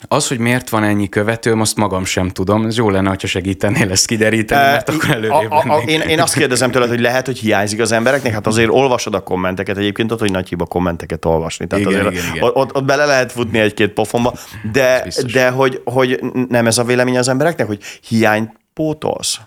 Az, 0.07 0.27
hogy 0.27 0.37
miért 0.37 0.69
van 0.69 0.83
ennyi 0.83 1.09
követőm, 1.09 1.61
azt 1.61 1.77
magam 1.77 2.05
sem 2.05 2.29
tudom. 2.29 2.65
Ez 2.65 2.77
jó 2.77 2.89
lenne, 2.89 3.09
ha 3.09 3.27
segítenél 3.27 3.91
ezt 3.91 4.05
kideríteni, 4.05 4.61
mert 4.61 4.89
akkor 4.89 5.09
előrébb 5.09 5.51
a, 5.51 5.63
a, 5.67 5.75
a, 5.75 5.81
én, 5.85 6.01
én 6.01 6.19
azt 6.19 6.33
kérdezem 6.33 6.71
tőled, 6.71 6.89
hogy 6.89 6.99
lehet, 6.99 7.25
hogy 7.25 7.37
hiányzik 7.37 7.79
az 7.79 7.91
embereknek? 7.91 8.33
Hát 8.33 8.47
azért 8.47 8.69
olvasod 8.69 9.13
a 9.13 9.19
kommenteket, 9.19 9.77
egyébként 9.77 10.11
ott, 10.11 10.19
hogy 10.19 10.31
nagy 10.31 10.49
hiba 10.49 10.65
kommenteket 10.65 11.25
olvasni. 11.25 11.67
Tehát 11.67 11.85
igen, 11.85 11.99
azért 11.99 12.13
igen, 12.13 12.35
igen. 12.35 12.49
Ott, 12.53 12.75
ott, 12.75 12.83
bele 12.83 13.05
lehet 13.05 13.31
futni 13.31 13.59
egy-két 13.59 13.89
pofonba, 13.89 14.33
de, 14.71 15.07
de 15.33 15.49
hogy, 15.49 15.81
hogy 15.83 16.19
nem 16.49 16.67
ez 16.67 16.77
a 16.77 16.83
vélemény 16.83 17.17
az 17.17 17.27
embereknek, 17.27 17.67
hogy 17.67 17.79
hiány 18.07 18.53
pótolsz? 18.73 19.39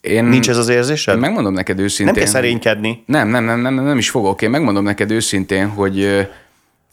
Én, 0.00 0.24
Nincs 0.24 0.48
ez 0.48 0.56
az 0.56 0.68
érzésed? 0.68 1.14
Én 1.14 1.20
megmondom 1.20 1.52
neked 1.52 1.78
őszintén. 1.78 2.14
Nem 2.14 2.22
kell 2.22 2.32
szerénykedni. 2.32 3.02
Nem, 3.06 3.28
nem, 3.28 3.44
nem, 3.44 3.60
nem, 3.60 3.74
nem 3.74 3.98
is 3.98 4.10
fogok. 4.10 4.42
Én 4.42 4.50
megmondom 4.50 4.84
neked 4.84 5.10
őszintén, 5.10 5.68
hogy 5.68 6.28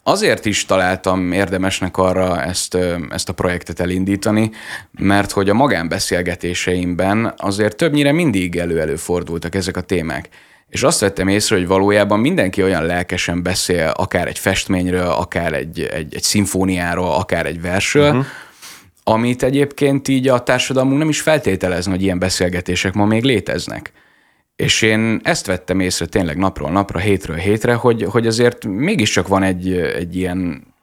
azért 0.03 0.45
is 0.45 0.65
találtam 0.65 1.31
érdemesnek 1.31 1.97
arra 1.97 2.41
ezt, 2.41 2.77
ezt 3.09 3.29
a 3.29 3.33
projektet 3.33 3.79
elindítani, 3.79 4.51
mert 4.91 5.31
hogy 5.31 5.49
a 5.49 5.53
magánbeszélgetéseimben 5.53 7.33
azért 7.37 7.75
többnyire 7.75 8.11
mindig 8.11 8.55
elő-elő 8.55 8.95
fordultak 8.95 9.55
ezek 9.55 9.77
a 9.77 9.81
témák. 9.81 10.29
És 10.69 10.83
azt 10.83 10.99
vettem 10.99 11.27
észre, 11.27 11.55
hogy 11.55 11.67
valójában 11.67 12.19
mindenki 12.19 12.63
olyan 12.63 12.85
lelkesen 12.85 13.43
beszél, 13.43 13.91
akár 13.95 14.27
egy 14.27 14.39
festményről, 14.39 15.07
akár 15.07 15.53
egy, 15.53 15.79
egy, 15.79 16.15
egy 16.15 16.23
szimfóniáról, 16.23 17.13
akár 17.13 17.45
egy 17.45 17.61
versről, 17.61 18.09
uh-huh 18.09 18.25
amit 19.03 19.43
egyébként 19.43 20.07
így 20.07 20.27
a 20.27 20.43
társadalmunk 20.43 20.97
nem 20.97 21.09
is 21.09 21.21
feltételezne, 21.21 21.91
hogy 21.91 22.01
ilyen 22.01 22.19
beszélgetések 22.19 22.93
ma 22.93 23.05
még 23.05 23.23
léteznek. 23.23 23.91
És 24.55 24.81
én 24.81 25.19
ezt 25.23 25.45
vettem 25.45 25.79
észre 25.79 26.05
tényleg 26.05 26.37
napról 26.37 26.71
napra, 26.71 26.99
hétről 26.99 27.35
hétre, 27.35 27.73
hogy, 27.73 28.03
hogy 28.03 28.27
azért 28.27 28.65
mégiscsak 28.65 29.27
van 29.27 29.43
egy, 29.43 29.71
egy 29.73 30.15
ilyen 30.15 30.73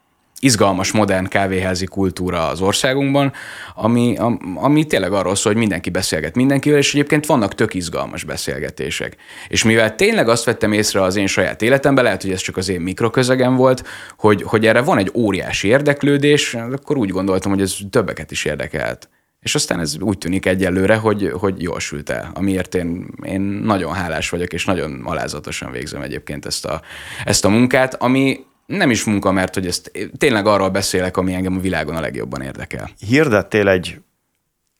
izgalmas, 0.40 0.92
modern 0.92 1.28
kávéházi 1.28 1.86
kultúra 1.86 2.48
az 2.48 2.60
országunkban, 2.60 3.32
ami, 3.74 4.16
ami 4.54 4.86
tényleg 4.86 5.12
arról 5.12 5.34
szól, 5.34 5.52
hogy 5.52 5.60
mindenki 5.60 5.90
beszélget 5.90 6.34
mindenkivel, 6.34 6.78
és 6.78 6.94
egyébként 6.94 7.26
vannak 7.26 7.54
tök 7.54 7.74
izgalmas 7.74 8.24
beszélgetések. 8.24 9.16
És 9.48 9.64
mivel 9.64 9.94
tényleg 9.94 10.28
azt 10.28 10.44
vettem 10.44 10.72
észre 10.72 11.02
az 11.02 11.16
én 11.16 11.26
saját 11.26 11.62
életemben, 11.62 12.04
lehet, 12.04 12.22
hogy 12.22 12.30
ez 12.30 12.40
csak 12.40 12.56
az 12.56 12.68
én 12.68 12.80
mikroközegem 12.80 13.56
volt, 13.56 13.86
hogy, 14.18 14.42
hogy 14.42 14.66
erre 14.66 14.80
van 14.80 14.98
egy 14.98 15.10
óriási 15.14 15.68
érdeklődés, 15.68 16.54
akkor 16.54 16.96
úgy 16.96 17.10
gondoltam, 17.10 17.52
hogy 17.52 17.60
ez 17.60 17.76
többeket 17.90 18.30
is 18.30 18.44
érdekelt. 18.44 19.08
És 19.40 19.54
aztán 19.54 19.80
ez 19.80 19.96
úgy 20.00 20.18
tűnik 20.18 20.46
egyelőre, 20.46 20.96
hogy, 20.96 21.30
hogy 21.32 21.62
jól 21.62 21.80
sült 21.80 22.10
el, 22.10 22.30
amiért 22.34 22.74
én, 22.74 23.06
én 23.22 23.40
nagyon 23.40 23.92
hálás 23.92 24.30
vagyok, 24.30 24.52
és 24.52 24.64
nagyon 24.64 25.00
alázatosan 25.04 25.72
végzem 25.72 26.02
egyébként 26.02 26.46
ezt 26.46 26.64
a, 26.64 26.80
ezt 27.24 27.44
a 27.44 27.48
munkát, 27.48 27.94
ami 27.94 28.44
nem 28.66 28.90
is 28.90 29.04
munka, 29.04 29.32
mert 29.32 29.54
hogy 29.54 29.66
ezt 29.66 29.92
tényleg 30.18 30.46
arról 30.46 30.68
beszélek, 30.68 31.16
ami 31.16 31.34
engem 31.34 31.56
a 31.56 31.60
világon 31.60 31.96
a 31.96 32.00
legjobban 32.00 32.42
érdekel. 32.42 32.90
Hirdettél 32.98 33.68
egy 33.68 34.00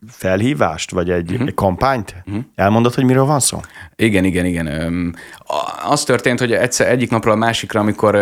felhívást, 0.09 0.91
vagy 0.91 1.11
egy, 1.11 1.31
uh-huh. 1.31 1.49
egy 1.49 1.55
kampányt? 1.55 2.15
Uh-huh. 2.27 2.45
Elmondod, 2.55 2.95
hogy 2.95 3.05
miről 3.05 3.25
van 3.25 3.41
szó? 3.41 3.61
Igen, 3.97 4.25
igen, 4.25 4.45
igen. 4.45 5.17
Az 5.85 6.05
történt, 6.05 6.39
hogy 6.39 6.53
egyszer 6.53 6.89
egyik 6.89 7.11
napról 7.11 7.35
a 7.35 7.37
másikra, 7.37 7.81
amikor 7.81 8.15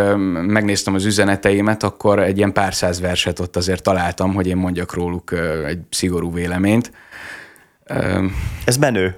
megnéztem 0.47 0.95
az 0.95 1.05
üzeneteimet, 1.05 1.83
akkor 1.83 2.19
egy 2.19 2.37
ilyen 2.37 2.53
pár 2.53 2.75
száz 2.75 3.01
verset 3.01 3.39
ott 3.39 3.57
azért 3.57 3.83
találtam, 3.83 4.35
hogy 4.35 4.47
én 4.47 4.57
mondjak 4.57 4.95
róluk 4.95 5.33
egy 5.67 5.81
szigorú 5.91 6.33
véleményt. 6.33 6.93
Ez 8.65 8.77
menő. 8.77 9.17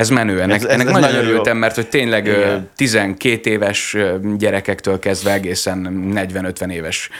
Ez 0.00 0.08
menő, 0.08 0.40
ennek, 0.40 0.56
ez, 0.56 0.64
ez, 0.64 0.70
ennek 0.70 0.86
ez 0.86 0.92
nagyon, 0.92 1.24
örültem, 1.24 1.56
mert 1.56 1.74
hogy 1.74 1.88
tényleg 1.88 2.26
Igen. 2.26 2.70
12 2.76 3.50
éves 3.50 3.96
gyerekektől 4.36 4.98
kezdve 4.98 5.32
egészen 5.32 6.10
40-50 6.14 6.70
éves 6.70 7.10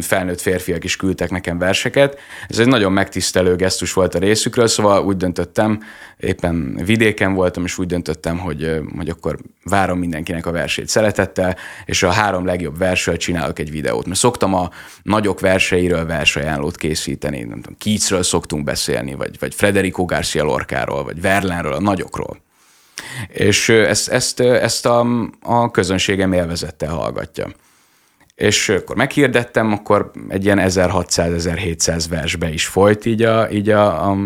felnőtt 0.00 0.40
férfiak 0.40 0.84
is 0.84 0.96
küldtek 0.96 1.30
nekem 1.30 1.58
verseket. 1.58 2.18
Ez 2.48 2.58
egy 2.58 2.66
nagyon 2.66 2.92
megtisztelő 2.92 3.56
gesztus 3.56 3.92
volt 3.92 4.14
a 4.14 4.18
részükről, 4.18 4.66
szóval 4.66 5.04
úgy 5.04 5.16
döntöttem, 5.16 5.80
éppen 6.18 6.80
vidéken 6.84 7.34
voltam, 7.34 7.64
és 7.64 7.78
úgy 7.78 7.86
döntöttem, 7.86 8.38
hogy, 8.38 8.80
hogy 8.96 9.08
akkor 9.08 9.38
várom 9.64 9.98
mindenkinek 9.98 10.46
a 10.46 10.50
versét 10.50 10.88
szeretettel, 10.88 11.56
és 11.84 12.02
a 12.02 12.10
három 12.10 12.44
legjobb 12.46 12.78
versről 12.78 13.16
csinálok 13.16 13.58
egy 13.58 13.70
videót. 13.70 14.06
Mert 14.06 14.18
szoktam 14.18 14.54
a 14.54 14.70
nagyok 15.02 15.40
verseiről 15.40 16.06
versajánlót 16.06 16.76
készíteni, 16.76 17.38
nem 17.38 17.60
tudom, 17.60 17.76
Keatsről 17.78 18.22
szoktunk 18.22 18.64
beszélni, 18.64 19.14
vagy, 19.14 19.36
vagy 19.38 19.54
Federico 19.54 20.04
Garcia 20.04 20.44
Lorcáról, 20.44 21.04
vagy 21.04 21.20
Verlenről, 21.20 21.72
a 21.72 21.80
nagyokról. 21.98 22.40
És 23.28 23.68
ezt, 23.68 24.08
ezt, 24.08 24.40
ezt 24.40 24.86
a, 24.86 25.06
a 25.42 25.70
közönségem 25.70 26.32
élvezettel 26.32 26.90
hallgatja 26.90 27.46
és 28.38 28.68
akkor 28.68 28.96
meghirdettem, 28.96 29.72
akkor 29.72 30.10
egy 30.28 30.44
ilyen 30.44 30.60
1600-1700 30.62 32.04
versbe 32.10 32.52
is 32.52 32.66
folyt 32.66 33.06
így 33.06 33.22
a... 33.22 33.48
Így 33.50 33.70
a, 33.70 34.10
a 34.10 34.16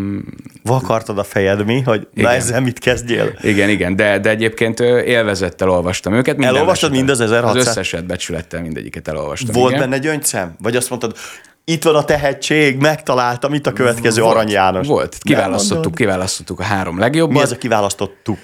Vakartad 0.62 1.18
a 1.18 1.24
fejed 1.24 1.64
mi, 1.64 1.80
hogy 1.80 2.08
igen. 2.14 2.30
na 2.30 2.36
ezzel 2.36 2.60
mit 2.60 2.78
kezdjél? 2.78 3.38
Igen, 3.40 3.68
igen, 3.68 3.96
de, 3.96 4.18
de 4.18 4.30
egyébként 4.30 4.80
élvezettel 4.80 5.70
olvastam 5.70 6.12
őket. 6.12 6.36
Minden 6.36 6.54
Elolvastad 6.54 6.90
mind 6.90 7.08
az 7.08 7.20
1600? 7.20 7.62
Az 7.62 7.68
összeset 7.68 8.06
becsülettel 8.06 8.60
mindegyiket 8.60 9.08
elolvastam. 9.08 9.54
Volt 9.54 9.74
igen. 9.74 9.82
benne 9.82 9.98
gyöngyszem? 9.98 10.54
Vagy 10.58 10.76
azt 10.76 10.88
mondtad, 10.90 11.16
itt 11.64 11.84
van 11.84 11.94
a 11.94 12.04
tehetség, 12.04 12.76
megtaláltam, 12.76 13.54
itt 13.54 13.66
a 13.66 13.72
következő 13.72 14.22
volt, 14.22 14.34
Arany 14.34 14.50
János. 14.50 14.86
Volt, 14.86 15.18
kiválasztottuk, 15.20 15.94
kiválasztottuk 15.94 16.60
a 16.60 16.62
három 16.62 16.98
legjobbat. 16.98 17.36
Mi 17.36 17.42
ez 17.42 17.52
a 17.52 17.58
kiválasztottuk? 17.58 18.38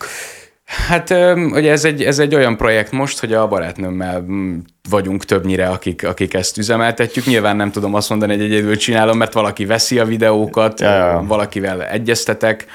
Hát 0.89 1.11
ugye 1.51 1.71
ez 1.71 1.85
egy, 1.85 2.03
ez 2.05 2.19
egy 2.19 2.35
olyan 2.35 2.57
projekt 2.57 2.93
most, 2.93 3.21
hogy 3.21 3.33
a 3.33 3.49
barátnőmmel 3.49 4.21
mm, 4.21 4.59
vagyunk 4.91 5.25
többnyire, 5.25 5.69
akik, 5.69 6.05
akik 6.05 6.35
ezt 6.35 6.59
üzemeltetjük. 6.59 7.25
Nyilván 7.27 7.57
nem 7.57 7.71
tudom 7.71 7.95
azt 7.95 8.09
mondani, 8.09 8.37
hogy 8.37 8.45
egyedül 8.45 8.77
csinálom, 8.77 9.19
mert 9.19 9.33
valaki 9.33 9.65
veszi 9.65 9.99
a 9.99 10.05
videókat, 10.05 10.81
ja, 10.81 10.89
ja. 10.89 11.25
valakivel 11.27 11.85
egyeztetek, 11.85 12.67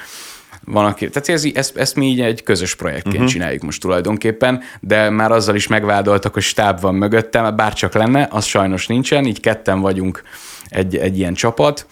van, 0.64 0.84
aki, 0.84 1.08
tehát 1.08 1.28
ez, 1.28 1.44
ezt, 1.54 1.76
ezt 1.76 1.96
mi 1.96 2.06
így 2.06 2.20
egy 2.20 2.42
közös 2.42 2.74
projektként 2.74 3.14
uh-huh. 3.14 3.30
csináljuk 3.30 3.62
most 3.62 3.80
tulajdonképpen, 3.80 4.62
de 4.80 5.10
már 5.10 5.32
azzal 5.32 5.54
is 5.54 5.66
megvádoltak, 5.66 6.32
hogy 6.32 6.42
stáb 6.42 6.80
van 6.80 6.94
mögöttem, 6.94 7.56
bár 7.56 7.72
csak 7.72 7.94
lenne, 7.94 8.28
az 8.30 8.44
sajnos 8.44 8.86
nincsen, 8.86 9.24
így 9.24 9.40
ketten 9.40 9.80
vagyunk 9.80 10.22
egy, 10.68 10.96
egy 10.96 11.18
ilyen 11.18 11.34
csapat. 11.34 11.86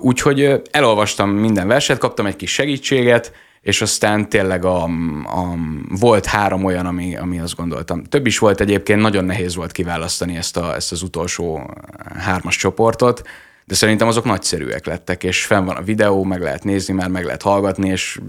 Úgyhogy 0.00 0.62
elolvastam 0.70 1.30
minden 1.30 1.66
verset, 1.66 1.98
kaptam 1.98 2.26
egy 2.26 2.36
kis 2.36 2.52
segítséget, 2.52 3.32
és 3.60 3.82
aztán 3.82 4.28
tényleg 4.28 4.64
a, 4.64 4.82
a, 5.24 5.54
volt 5.88 6.26
három 6.26 6.64
olyan, 6.64 6.86
ami, 6.86 7.16
ami 7.16 7.40
azt 7.40 7.56
gondoltam. 7.56 8.04
Több 8.04 8.26
is 8.26 8.38
volt 8.38 8.60
egyébként, 8.60 9.00
nagyon 9.00 9.24
nehéz 9.24 9.54
volt 9.54 9.72
kiválasztani 9.72 10.36
ezt, 10.36 10.56
a, 10.56 10.74
ezt 10.74 10.92
az 10.92 11.02
utolsó 11.02 11.74
hármas 12.18 12.56
csoportot, 12.56 13.22
de 13.64 13.74
szerintem 13.74 14.08
azok 14.08 14.24
nagyszerűek 14.24 14.86
lettek, 14.86 15.24
és 15.24 15.44
fenn 15.44 15.64
van 15.64 15.76
a 15.76 15.82
videó, 15.82 16.24
meg 16.24 16.40
lehet 16.40 16.64
nézni, 16.64 16.94
már 16.94 17.08
meg 17.08 17.24
lehet 17.24 17.42
hallgatni, 17.42 17.88
és 17.88 18.20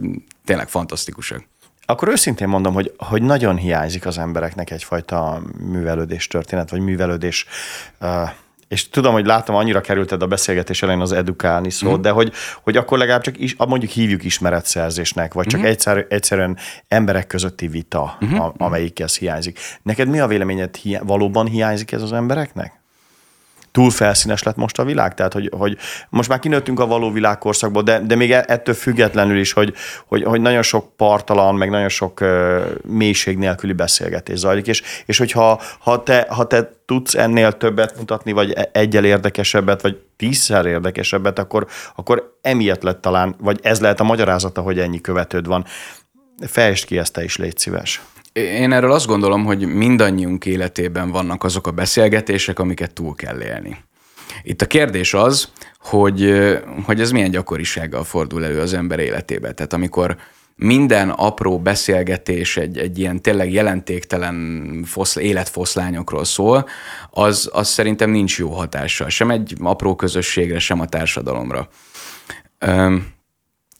tényleg 0.45 0.67
fantasztikusak. 0.67 1.47
Akkor 1.85 2.07
őszintén 2.07 2.47
mondom, 2.47 2.73
hogy, 2.73 2.93
hogy 2.97 3.21
nagyon 3.21 3.57
hiányzik 3.57 4.05
az 4.05 4.17
embereknek 4.17 4.71
egyfajta 4.71 5.41
művelődés 5.59 6.27
történet, 6.27 6.69
vagy 6.69 6.79
művelődés 6.79 7.45
uh, 8.01 8.29
és 8.67 8.89
tudom, 8.89 9.13
hogy 9.13 9.25
látom, 9.25 9.55
annyira 9.55 9.81
kerülted 9.81 10.21
a 10.21 10.27
beszélgetés 10.27 10.81
elején 10.81 11.01
az 11.01 11.11
edukálni 11.11 11.69
szót, 11.69 11.97
mm. 11.97 12.01
de 12.01 12.09
hogy, 12.09 12.33
hogy 12.63 12.77
akkor 12.77 12.97
legalább 12.97 13.21
csak 13.21 13.39
is, 13.39 13.55
mondjuk 13.55 13.91
hívjuk 13.91 14.23
ismeretszerzésnek, 14.23 15.33
vagy 15.33 15.45
csak 15.45 15.59
mm. 15.59 15.63
egyszer, 15.63 16.05
egyszerűen 16.09 16.57
emberek 16.87 17.27
közötti 17.27 17.67
vita, 17.67 18.17
mm. 18.25 18.39
a, 18.39 18.53
amelyik 18.57 18.99
ez 18.99 19.17
hiányzik. 19.17 19.59
Neked 19.81 20.07
mi 20.07 20.19
a 20.19 20.27
véleményed, 20.27 20.75
hiá, 20.75 21.01
valóban 21.03 21.47
hiányzik 21.47 21.91
ez 21.91 22.01
az 22.01 22.13
embereknek? 22.13 22.79
Túl 23.75 23.91
felszínes 23.91 24.43
lett 24.43 24.55
most 24.55 24.79
a 24.79 24.83
világ? 24.83 25.13
Tehát, 25.13 25.33
hogy, 25.33 25.49
hogy 25.57 25.77
most 26.09 26.29
már 26.29 26.39
kinőttünk 26.39 26.79
a 26.79 26.85
való 26.85 27.11
világkorszakból, 27.11 27.83
de, 27.83 27.99
de 27.99 28.15
még 28.15 28.31
e- 28.31 28.45
ettől 28.47 28.75
függetlenül 28.75 29.39
is, 29.39 29.53
hogy, 29.53 29.73
hogy, 30.05 30.23
hogy 30.23 30.41
nagyon 30.41 30.61
sok 30.61 30.95
partalan, 30.95 31.55
meg 31.55 31.69
nagyon 31.69 31.89
sok 31.89 32.21
uh, 32.21 32.63
mélység 32.87 33.37
nélküli 33.37 33.73
beszélgetés 33.73 34.37
zajlik, 34.37 34.67
és, 34.67 34.81
és 35.05 35.17
hogyha 35.17 35.61
ha 35.79 36.03
te, 36.03 36.27
ha 36.29 36.47
te 36.47 36.71
tudsz 36.85 37.15
ennél 37.15 37.51
többet 37.51 37.97
mutatni, 37.97 38.31
vagy 38.31 38.51
e- 38.51 38.69
egyel 38.71 39.05
érdekesebbet, 39.05 39.81
vagy 39.81 40.01
tízszer 40.17 40.65
érdekesebbet, 40.65 41.39
akkor, 41.39 41.67
akkor 41.95 42.37
emiatt 42.41 42.83
lett 42.83 43.01
talán, 43.01 43.35
vagy 43.39 43.59
ez 43.63 43.79
lehet 43.79 43.99
a 43.99 44.03
magyarázata, 44.03 44.61
hogy 44.61 44.79
ennyi 44.79 45.01
követőd 45.01 45.47
van. 45.47 45.65
Fejtsd 46.47 46.85
ki 46.85 46.97
ezt 46.97 47.13
te 47.13 47.23
is, 47.23 47.37
légy 47.37 47.57
szíves. 47.57 48.01
Én 48.39 48.71
erről 48.71 48.91
azt 48.91 49.07
gondolom, 49.07 49.45
hogy 49.45 49.65
mindannyiunk 49.65 50.45
életében 50.45 51.11
vannak 51.11 51.43
azok 51.43 51.67
a 51.67 51.71
beszélgetések, 51.71 52.59
amiket 52.59 52.93
túl 52.93 53.15
kell 53.15 53.41
élni. 53.41 53.77
Itt 54.43 54.61
a 54.61 54.65
kérdés 54.65 55.13
az, 55.13 55.49
hogy, 55.79 56.33
hogy 56.83 57.01
ez 57.01 57.11
milyen 57.11 57.31
gyakorisággal 57.31 58.03
fordul 58.03 58.45
elő 58.45 58.59
az 58.59 58.73
ember 58.73 58.99
életébe. 58.99 59.53
Tehát 59.53 59.73
amikor 59.73 60.17
minden 60.55 61.09
apró 61.09 61.59
beszélgetés 61.59 62.57
egy, 62.57 62.77
egy 62.77 62.99
ilyen 62.99 63.21
tényleg 63.21 63.51
jelentéktelen 63.51 64.83
foszl, 64.85 65.19
életfoszlányokról 65.19 66.25
szól, 66.25 66.67
az, 67.09 67.49
az 67.53 67.67
szerintem 67.67 68.09
nincs 68.09 68.37
jó 68.37 68.49
hatással, 68.49 69.09
sem 69.09 69.31
egy 69.31 69.55
apró 69.59 69.95
közösségre, 69.95 70.59
sem 70.59 70.79
a 70.79 70.85
társadalomra. 70.85 71.69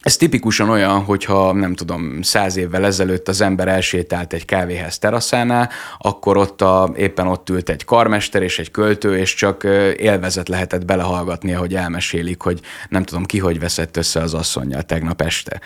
Ez 0.06 0.18
tipikusan 0.18 0.70
olyan, 0.70 1.04
hogyha 1.04 1.54
nem 1.54 1.74
tudom, 1.74 2.22
száz 2.22 2.56
évvel 2.56 2.86
ezelőtt 2.86 3.28
az 3.28 3.42
ember 3.42 3.68
elsétált 3.68 4.34
egy 4.34 4.46
kávéház 4.46 4.98
teraszánál, 4.98 5.70
akkor 5.98 6.38
ott 6.38 6.62
a, 6.62 6.94
éppen 6.96 7.28
ott 7.28 7.50
ült 7.50 7.70
egy 7.70 7.86
karmester 7.86 8.42
és 8.42 8.60
egy 8.60 8.72
költő, 8.72 9.18
és 9.18 9.34
csak 9.34 9.64
élvezet 9.98 10.50
lehetett 10.50 10.86
belehallgatni, 10.86 11.54
ahogy 11.54 11.76
elmesélik, 11.76 12.42
hogy 12.42 12.60
nem 12.90 13.04
tudom 13.04 13.26
ki, 13.26 13.40
hogy 13.40 13.60
veszett 13.60 13.98
össze 13.98 14.20
az 14.22 14.34
asszonyjal 14.34 14.82
tegnap 14.82 15.22
este 15.22 15.62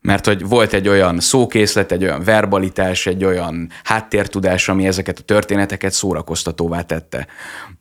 mert 0.00 0.26
hogy 0.26 0.48
volt 0.48 0.72
egy 0.72 0.88
olyan 0.88 1.20
szókészlet, 1.20 1.92
egy 1.92 2.02
olyan 2.02 2.22
verbalitás, 2.22 3.06
egy 3.06 3.24
olyan 3.24 3.70
háttértudás, 3.84 4.68
ami 4.68 4.86
ezeket 4.86 5.18
a 5.18 5.22
történeteket 5.22 5.92
szórakoztatóvá 5.92 6.82
tette. 6.82 7.26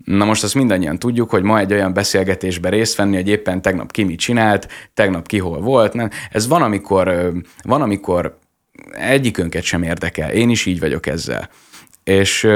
Na 0.06 0.26
most 0.26 0.44
azt 0.44 0.56
mindannyian 0.56 1.00
tudjuk, 1.00 1.30
hogy 1.30 1.44
ma 1.44 1.60
egy 1.60 1.74
olyan 1.74 1.94
beszélgetésbe 1.94 2.70
részt 2.70 2.96
venni, 2.96 3.16
hogy 3.16 3.28
éppen 3.28 3.62
tegnap 3.62 3.92
ki 3.92 4.04
mit 4.04 4.20
csinált, 4.20 4.68
tegnap 4.94 5.28
ki 5.28 5.38
hol 5.38 5.62
volt. 5.62 5.94
Nem? 5.94 6.10
Ez 6.32 6.48
van, 6.48 6.62
amikor, 6.62 7.32
van, 7.62 7.82
amikor 7.82 8.38
egyikünket 8.92 9.64
sem 9.64 9.84
érdekel. 9.84 10.32
Én 10.32 10.50
is 10.50 10.66
így 10.66 10.80
vagyok 10.80 11.08
ezzel. 11.08 11.50
És 12.08 12.48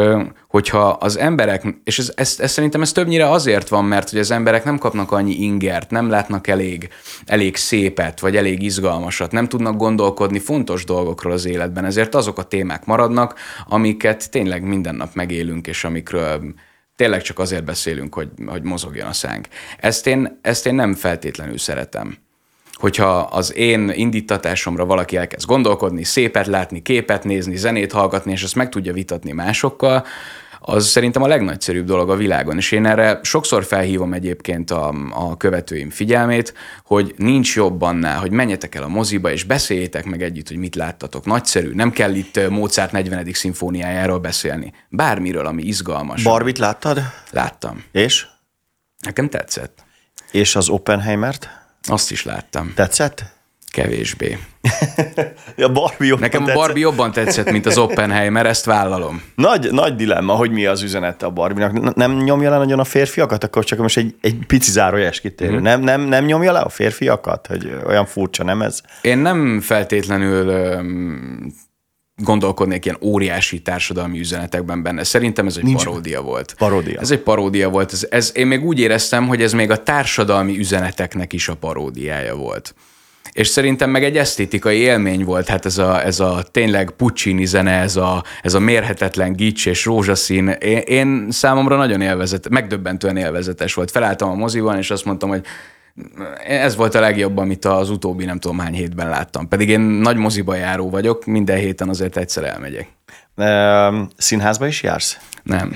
hogyha 0.48 0.88
az 0.90 1.18
emberek, 1.18 1.76
és 1.84 2.00
ez, 2.00 2.12
ez, 2.16 2.36
ez 2.40 2.52
szerintem 2.52 2.82
ez 2.82 2.92
többnyire 2.92 3.30
azért 3.30 3.70
van, 3.70 3.86
mert 3.86 4.10
hogy 4.10 4.20
az 4.20 4.32
emberek 4.32 4.64
nem 4.64 4.78
kapnak 4.78 5.12
annyi 5.12 5.34
ingert, 5.34 5.90
nem 5.90 6.10
látnak 6.10 6.48
elég, 6.48 6.90
elég 7.26 7.56
szépet, 7.56 8.20
vagy 8.20 8.36
elég 8.36 8.62
izgalmasat, 8.62 9.32
nem 9.32 9.48
tudnak 9.48 9.76
gondolkodni 9.76 10.40
fontos 10.40 10.86
dolgokról 10.86 11.34
az 11.34 11.46
életben, 11.46 11.86
ezért 11.86 12.16
azok 12.16 12.38
a 12.38 12.44
témák 12.44 12.86
maradnak, 12.86 13.40
amiket 13.68 14.32
tényleg 14.32 14.64
minden 14.64 14.96
nap 14.96 15.14
megélünk, 15.14 15.68
és 15.68 15.84
amikről 15.84 16.54
tényleg 16.96 17.22
csak 17.22 17.40
azért 17.40 17.64
beszélünk, 17.64 18.14
hogy, 18.14 18.30
hogy 18.46 18.64
mozogjon 18.64 19.08
a 19.08 19.14
szánk. 19.14 19.48
Ezt 19.78 20.08
én, 20.08 20.40
ezt 20.42 20.66
én 20.66 20.76
nem 20.76 20.94
feltétlenül 20.94 21.58
szeretem 21.58 22.18
hogyha 22.82 23.20
az 23.20 23.56
én 23.56 23.92
indítatásomra 23.94 24.86
valaki 24.86 25.18
elkezd 25.18 25.48
gondolkodni, 25.48 26.04
szépet 26.04 26.48
látni, 26.48 26.82
képet 26.82 27.24
nézni, 27.24 27.56
zenét 27.56 27.92
hallgatni, 27.92 28.32
és 28.32 28.44
ezt 28.44 28.56
meg 28.56 28.70
tudja 28.70 28.94
vitatni 28.94 29.32
másokkal, 29.32 30.06
az 30.64 30.88
szerintem 30.88 31.24
a 31.24 31.28
legnagyszerűbb 31.28 31.86
dolog 31.86 32.10
a 32.10 32.16
világon. 32.16 32.58
És 32.58 32.72
én 32.72 32.86
erre 32.86 33.20
sokszor 33.24 33.64
felhívom 33.64 34.14
egyébként 34.14 34.72
a, 34.72 34.94
a 35.12 35.38
követőim 35.38 35.90
figyelmét, 35.90 36.54
hogy 36.84 37.14
nincs 37.18 37.56
jobb 37.56 37.82
annál, 37.82 38.20
hogy 38.20 38.32
menjetek 38.32 38.76
el 38.76 38.84
a 38.84 38.88
moziba, 38.88 39.32
és 39.32 39.44
beszéljétek 39.44 40.06
meg 40.06 40.22
együtt, 40.22 40.48
hogy 40.48 40.58
mit 40.58 40.76
láttatok. 40.76 41.26
Nagyszerű, 41.26 41.74
nem 41.74 41.92
kell 41.92 42.16
itt 42.16 42.50
Mozart 42.50 42.92
40. 42.92 43.28
szimfóniájáról 43.34 44.20
beszélni. 44.20 44.74
Bármiről, 44.90 45.46
ami 45.46 45.64
izgalmas. 45.64 46.24
Barbit 46.24 46.58
láttad? 46.58 47.02
Láttam. 47.32 47.84
És? 47.92 48.28
Nekem 49.00 49.30
tetszett. 49.30 49.84
És 50.32 50.56
az 50.56 50.70
Oppenheimert? 50.70 51.61
Azt 51.88 52.12
is 52.12 52.26
láttam. 52.26 52.74
Tetszett? 52.76 53.24
Kevésbé. 53.72 54.38
a 55.58 55.72
Barbie 55.72 56.08
jobban 56.08 56.20
Nekem 56.20 56.44
a 56.44 56.54
Barbie 56.54 56.82
jobban 56.82 57.12
tetszett, 57.12 57.52
mint 57.52 57.66
az 57.66 57.78
Oppenheimer, 57.78 58.46
ezt 58.46 58.66
vállalom. 58.66 59.22
Nagy, 59.36 59.72
nagy 59.72 59.96
dilemma, 59.96 60.34
hogy 60.34 60.52
mi 60.52 60.66
az 60.66 60.82
üzenete 60.82 61.26
a 61.26 61.30
Barbie-nak. 61.30 61.96
Nem 61.96 62.18
nyomja 62.18 62.50
le 62.50 62.58
nagyon 62.58 62.80
a 62.80 62.84
férfiakat? 62.84 63.44
Akkor 63.44 63.64
csak 63.64 63.80
most 63.80 63.98
egy, 63.98 64.16
egy 64.22 64.38
pici 64.48 64.72
zárójes 64.72 65.22
kitérő. 65.22 65.60
Mm. 65.60 65.62
Nem, 65.62 65.82
nem, 65.82 66.02
nem 66.02 66.26
nyomja 66.26 66.52
le 66.52 66.60
a 66.60 66.70
férfiakat? 66.70 67.48
Hogy 67.48 67.72
olyan 67.86 68.06
furcsa, 68.06 68.44
nem 68.44 68.62
ez? 68.62 68.82
Én 69.02 69.18
nem 69.18 69.62
feltétlenül 69.62 70.76
um, 70.78 71.54
gondolkodnék 72.24 72.86
ilyen 72.86 72.98
óriási 73.02 73.60
társadalmi 73.62 74.20
üzenetekben 74.20 74.84
benne. 74.84 75.04
Szerintem 75.04 75.48
ez 75.48 75.58
egy 75.58 75.64
Nincs 75.64 75.84
paródia 75.84 76.22
volt. 76.22 76.54
Paródia. 76.58 77.00
Ez 77.00 77.12
egy 77.12 77.20
paródia 77.20 77.70
volt. 77.70 77.92
Ez, 77.92 78.08
ez, 78.10 78.32
én 78.36 78.48
még 78.48 78.66
úgy 78.66 78.80
éreztem, 78.80 79.28
hogy 79.28 79.42
ez 79.42 79.54
még 79.54 79.72
a 79.72 79.84
társadalmi 79.84 80.58
üzeneteknek 80.58 81.34
is 81.34 81.48
a 81.48 81.56
paródiája 81.56 82.36
volt. 82.36 82.76
És 83.32 83.48
szerintem 83.48 83.90
meg 83.90 84.04
egy 84.04 84.18
esztétikai 84.18 84.78
élmény 84.78 85.24
volt, 85.24 85.48
hát 85.48 85.66
ez 85.66 85.78
a, 85.78 86.06
ez 86.06 86.20
a 86.20 86.44
tényleg 86.52 86.92
Puccini 86.92 87.46
zene, 87.46 87.72
ez 87.72 87.96
a, 87.96 88.24
ez 88.42 88.54
a 88.54 88.60
mérhetetlen 88.60 89.34
gics 89.34 89.68
és 89.68 89.86
rózsaszín. 89.86 90.48
Én, 90.48 90.78
én 90.78 91.28
számomra 91.30 91.76
nagyon 91.76 92.02
élvezet, 92.02 92.50
megdöbbentően 92.50 93.18
élvezetes 93.18 93.74
volt. 93.74 93.92
Felálltam 93.92 94.30
a 94.30 94.34
moziban, 94.36 94.78
és 94.78 94.92
azt 94.92 95.06
mondtam, 95.06 95.30
hogy 95.30 95.46
ez 96.48 96.76
volt 96.76 96.96
a 96.96 97.00
legjobb, 97.00 97.38
amit 97.38 97.66
az 97.66 97.90
utóbbi 97.90 98.26
nem 98.26 98.40
tudom 98.40 98.60
hány 98.60 98.74
hétben 98.74 99.10
láttam. 99.10 99.48
Pedig 99.48 99.70
én 99.70 99.80
nagy 99.80 100.16
moziba 100.16 100.56
járó 100.56 100.90
vagyok, 100.90 101.26
minden 101.26 101.58
héten 101.58 101.90
azért 101.90 102.18
egyszer 102.18 102.44
elmegyek. 102.44 102.88
Színházba 104.18 104.68
is 104.68 104.84
jársz? 104.84 105.18
Nem. 105.44 105.76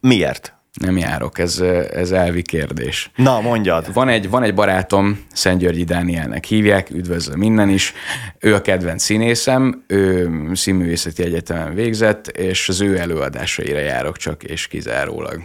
Miért? 0.00 0.54
Nem 0.72 0.96
járok, 0.96 1.38
ez, 1.38 1.60
ez 1.92 2.10
elvi 2.10 2.42
kérdés. 2.42 3.10
Na, 3.16 3.40
mondjad. 3.40 3.92
Van 3.92 4.08
egy, 4.08 4.30
van 4.30 4.42
egy 4.42 4.54
barátom, 4.54 5.24
Szentgyörgyi 5.32 5.84
Dánielnek 5.84 6.44
hívják, 6.44 6.90
üdvözlöm 6.90 7.38
minden 7.38 7.68
is. 7.68 7.92
Ő 8.38 8.54
a 8.54 8.60
kedvenc 8.60 9.02
színészem, 9.02 9.84
ő 9.86 10.30
színművészeti 10.52 11.22
egyetemen 11.22 11.74
végzett, 11.74 12.26
és 12.26 12.68
az 12.68 12.80
ő 12.80 12.98
előadásaira 12.98 13.78
járok 13.78 14.16
csak, 14.16 14.42
és 14.42 14.66
kizárólag. 14.66 15.42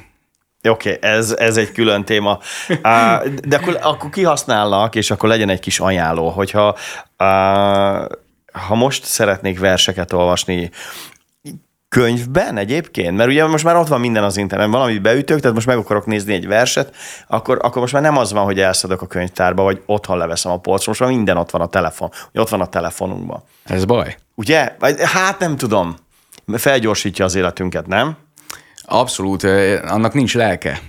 Oké, 0.69 0.93
okay, 0.93 1.10
ez, 1.12 1.32
ez 1.32 1.58
egy 1.58 1.71
külön 1.71 2.04
téma. 2.04 2.39
De 3.47 3.56
akkor, 3.56 3.80
akkor 3.82 4.10
kihasználnak, 4.10 4.95
és 4.95 5.12
akkor 5.12 5.30
legyen 5.30 5.49
egy 5.49 5.60
kis 5.60 5.80
ajánló, 5.80 6.30
hogyha 6.30 6.75
ha 8.67 8.75
most 8.75 9.04
szeretnék 9.04 9.60
verseket 9.60 10.13
olvasni, 10.13 10.71
könyvben 11.89 12.58
egyébként? 12.58 13.17
Mert 13.17 13.30
ugye 13.30 13.45
most 13.47 13.63
már 13.63 13.75
ott 13.75 13.88
van 13.88 13.99
minden 13.99 14.23
az 14.23 14.38
interneten, 14.38 14.71
valamit 14.71 15.01
beütök, 15.01 15.39
tehát 15.39 15.56
most 15.56 15.67
meg 15.67 15.78
akarok 15.78 16.06
nézni 16.06 16.34
egy 16.34 16.47
verset, 16.47 16.95
akkor, 17.28 17.60
akkor 17.62 17.82
most 17.82 17.93
már 17.93 18.01
nem 18.01 18.17
az 18.17 18.32
van, 18.32 18.43
hogy 18.43 18.60
elszadok 18.60 19.01
a 19.01 19.08
könyvtárba, 19.08 19.63
vagy 19.63 19.82
otthon 19.86 20.17
leveszem 20.17 20.51
a 20.51 20.58
polcra, 20.58 20.86
most 20.88 20.99
már 20.99 21.10
minden 21.10 21.38
ott 21.38 21.51
van 21.51 21.62
a 21.62 21.67
telefon, 21.67 22.12
ott 22.34 22.49
van 22.49 22.62
a 22.62 22.65
telefonunkban. 22.65 23.43
Ez 23.63 23.86
baj. 23.86 24.17
Ugye? 24.36 24.75
Hát 25.04 25.39
nem 25.39 25.58
tudom. 25.58 25.95
Felgyorsítja 26.54 27.25
az 27.25 27.36
életünket, 27.36 27.88
nem? 27.88 28.17
Abszolút, 28.86 29.43
annak 29.84 30.13
nincs 30.13 30.36
lelke. 30.36 30.82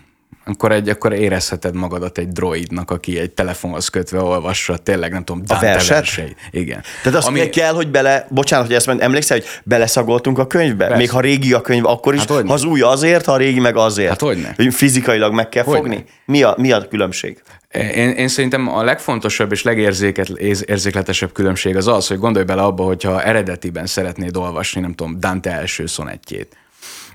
Akkor, 0.48 0.72
egy, 0.72 0.88
akkor 0.88 1.12
érezheted 1.12 1.74
magadat 1.74 2.18
egy 2.18 2.28
droidnak, 2.28 2.90
aki 2.90 3.18
egy 3.18 3.30
telefonhoz 3.30 3.88
kötve 3.88 4.20
olvassa, 4.20 4.76
tényleg 4.76 5.12
nem 5.12 5.24
tudom, 5.24 5.42
Dante 5.44 5.66
a 5.66 5.72
verset? 5.72 5.88
verseit. 5.88 6.36
Igen. 6.50 6.82
Tehát 7.02 7.18
azt 7.18 7.28
Ami... 7.28 7.48
kell, 7.48 7.72
hogy 7.72 7.88
bele, 7.88 8.26
bocsánat, 8.30 8.66
hogy 8.66 8.74
ezt 8.74 8.86
mondom, 8.86 9.04
emlékszel, 9.04 9.36
hogy 9.36 9.46
beleszagoltunk 9.64 10.38
a 10.38 10.46
könyvbe? 10.46 10.84
Persze. 10.84 10.96
Még 10.96 11.10
ha 11.10 11.20
régi 11.20 11.52
a 11.52 11.60
könyv, 11.60 11.86
akkor 11.86 12.14
is, 12.14 12.20
hát, 12.24 12.28
ha 12.28 12.52
az 12.52 12.64
új 12.64 12.80
azért, 12.80 13.24
ha 13.24 13.32
a 13.32 13.36
régi 13.36 13.60
meg 13.60 13.76
azért. 13.76 14.08
Hát 14.08 14.20
hogyne. 14.20 14.52
Hogy 14.56 14.74
fizikailag 14.74 15.32
meg 15.32 15.48
kell 15.48 15.64
hogyne. 15.64 15.80
fogni. 15.80 16.04
Mi 16.24 16.42
a, 16.42 16.54
mi 16.58 16.72
a 16.72 16.88
különbség? 16.88 17.42
Én, 17.72 18.10
én 18.10 18.28
szerintem 18.28 18.68
a 18.68 18.82
legfontosabb 18.82 19.52
és 19.52 19.62
legérzékletesebb 19.62 21.32
különbség 21.32 21.76
az 21.76 21.86
az, 21.86 22.06
hogy 22.06 22.18
gondolj 22.18 22.44
bele 22.44 22.62
abba, 22.62 22.84
hogyha 22.84 23.22
eredetiben 23.22 23.86
szeretnéd 23.86 24.36
olvasni, 24.36 24.80
nem 24.80 24.94
tudom, 24.94 25.20
Dante 25.20 25.52
első 25.52 25.86
szonettjét 25.86 26.56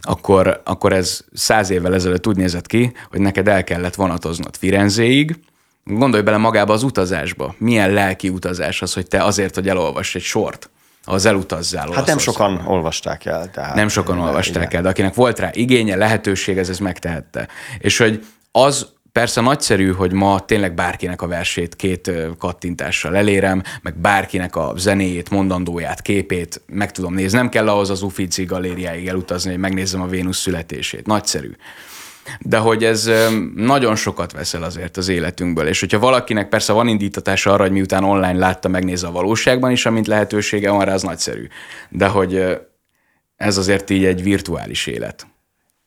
akkor, 0.01 0.61
akkor 0.65 0.93
ez 0.93 1.19
száz 1.33 1.69
évvel 1.69 1.93
ezelőtt 1.93 2.27
úgy 2.27 2.37
nézett 2.37 2.65
ki, 2.67 2.93
hogy 3.09 3.19
neked 3.19 3.47
el 3.47 3.63
kellett 3.63 3.95
vonatoznod 3.95 4.55
Firenzéig, 4.57 5.39
Gondolj 5.83 6.23
bele 6.23 6.37
magába 6.37 6.73
az 6.73 6.83
utazásba. 6.83 7.55
Milyen 7.57 7.91
lelki 7.91 8.29
utazás 8.29 8.81
az, 8.81 8.93
hogy 8.93 9.07
te 9.07 9.23
azért, 9.23 9.55
hogy 9.55 9.69
elolvass 9.69 10.15
egy 10.15 10.21
sort, 10.21 10.69
az 11.03 11.25
elutazzál. 11.25 11.91
Hát 11.91 12.05
nem 12.05 12.17
sokan 12.17 12.61
olvasták 12.65 13.25
el. 13.25 13.49
Tehát 13.49 13.75
nem 13.75 13.87
sokan 13.87 14.19
olvasták 14.19 14.63
igen. 14.63 14.75
el, 14.75 14.81
de 14.81 14.89
akinek 14.89 15.13
volt 15.13 15.39
rá 15.39 15.49
igénye, 15.53 15.95
lehetőség, 15.95 16.57
ez, 16.57 16.69
ez 16.69 16.77
megtehette. 16.77 17.47
És 17.79 17.97
hogy 17.97 18.25
az 18.51 18.87
Persze 19.11 19.41
nagyszerű, 19.41 19.91
hogy 19.91 20.11
ma 20.11 20.39
tényleg 20.39 20.73
bárkinek 20.73 21.21
a 21.21 21.27
versét 21.27 21.75
két 21.75 22.11
kattintással 22.37 23.15
elérem, 23.15 23.63
meg 23.81 23.95
bárkinek 23.95 24.55
a 24.55 24.73
zenéjét, 24.77 25.29
mondandóját, 25.29 26.01
képét 26.01 26.61
meg 26.65 26.91
tudom 26.91 27.13
nézni. 27.13 27.37
Nem 27.37 27.49
kell 27.49 27.69
ahhoz 27.69 27.89
az 27.89 28.01
Uffizi 28.01 28.43
galériáig 28.43 29.07
elutazni, 29.07 29.49
hogy 29.49 29.59
megnézzem 29.59 30.01
a 30.01 30.07
Vénusz 30.07 30.37
születését. 30.37 31.05
Nagyszerű. 31.05 31.51
De 32.39 32.57
hogy 32.57 32.83
ez 32.83 33.11
nagyon 33.55 33.95
sokat 33.95 34.31
veszel 34.31 34.63
azért 34.63 34.97
az 34.97 35.07
életünkből, 35.07 35.67
és 35.67 35.79
hogyha 35.79 35.99
valakinek 35.99 36.49
persze 36.49 36.73
van 36.73 36.87
indítatása 36.87 37.51
arra, 37.51 37.63
hogy 37.63 37.71
miután 37.71 38.03
online 38.03 38.39
látta, 38.39 38.67
megnézze 38.67 39.07
a 39.07 39.11
valóságban 39.11 39.71
is, 39.71 39.85
amint 39.85 40.07
lehetősége 40.07 40.71
van 40.71 40.85
rá, 40.85 40.93
az 40.93 41.01
nagyszerű. 41.01 41.47
De 41.89 42.07
hogy 42.07 42.59
ez 43.35 43.57
azért 43.57 43.89
így 43.89 44.05
egy 44.05 44.23
virtuális 44.23 44.87
élet. 44.87 45.27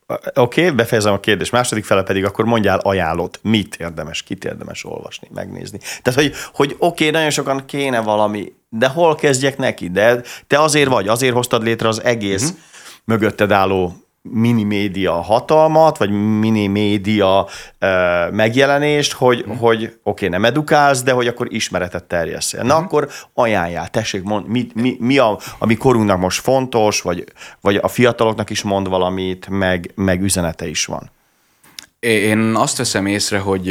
Oké, 0.07 0.40
okay, 0.40 0.71
befejezem 0.71 1.12
a 1.12 1.21
kérdést. 1.21 1.53
Második 1.53 1.85
fele 1.85 2.03
pedig 2.03 2.25
akkor 2.25 2.45
mondjál 2.45 2.79
ajánlót. 2.79 3.38
Mit 3.43 3.77
érdemes, 3.77 4.23
kit 4.23 4.45
érdemes 4.45 4.85
olvasni, 4.85 5.29
megnézni. 5.35 5.79
Tehát, 6.03 6.21
hogy, 6.21 6.33
hogy 6.53 6.77
oké, 6.79 6.85
okay, 6.87 7.11
nagyon 7.11 7.31
sokan 7.31 7.64
kéne 7.67 8.01
valami, 8.01 8.53
de 8.69 8.88
hol 8.88 9.14
kezdjek 9.14 9.59
neki? 9.59 9.88
De 9.88 10.23
te 10.47 10.61
azért 10.61 10.88
vagy, 10.88 11.09
azért 11.09 11.35
hoztad 11.35 11.62
létre 11.62 11.88
az 11.88 12.03
egész 12.03 12.43
uh-huh. 12.43 12.59
mögötted 13.05 13.53
álló 13.53 14.04
minimédia 14.31 15.13
hatalmat, 15.13 15.99
vagy 15.99 16.11
minimédia 16.39 17.49
uh, 17.81 18.33
megjelenést, 18.33 19.13
hogy, 19.13 19.45
mm. 19.49 19.57
hogy 19.57 19.83
oké, 19.85 19.99
okay, 20.03 20.29
nem 20.29 20.45
edukálsz, 20.45 21.03
de 21.03 21.13
hogy 21.13 21.27
akkor 21.27 21.47
ismeretet 21.51 22.05
terjeszél. 22.05 22.63
Na 22.63 22.75
mhm. 22.75 22.85
akkor 22.85 23.09
ajánljál, 23.35 23.89
tessék, 23.89 24.23
mond, 24.23 24.49
mi, 24.49 24.67
mi, 24.75 24.97
mi 25.01 25.19
a, 25.19 25.39
ami 25.59 25.77
korunknak 25.77 26.19
most 26.19 26.41
fontos, 26.41 27.01
vagy, 27.01 27.25
vagy 27.61 27.77
a 27.77 27.89
fiataloknak 27.89 28.51
is 28.51 28.63
mond 28.63 28.89
valamit, 28.89 29.49
meg, 29.49 29.91
meg 29.95 30.23
üzenete 30.23 30.67
is 30.67 30.85
van. 30.85 31.11
Én 32.01 32.39
azt 32.39 32.77
veszem 32.77 33.07
észre, 33.07 33.39
hogy 33.39 33.69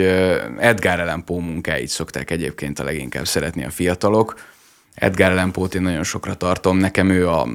Edgar 0.57 0.99
Allan 0.99 1.23
Poe 1.23 1.41
munkáit 1.41 1.87
szokták 1.87 2.31
egyébként 2.31 2.79
a 2.79 2.83
leginkább 2.83 3.25
szeretni 3.27 3.65
a 3.65 3.69
fiatalok. 3.69 4.35
Edgar 4.95 5.31
Allan 5.31 5.51
Poe-t 5.51 5.75
én 5.75 5.81
nagyon 5.81 6.03
sokra 6.03 6.33
tartom, 6.33 6.77
nekem 6.77 7.09
ő 7.09 7.29
a, 7.29 7.47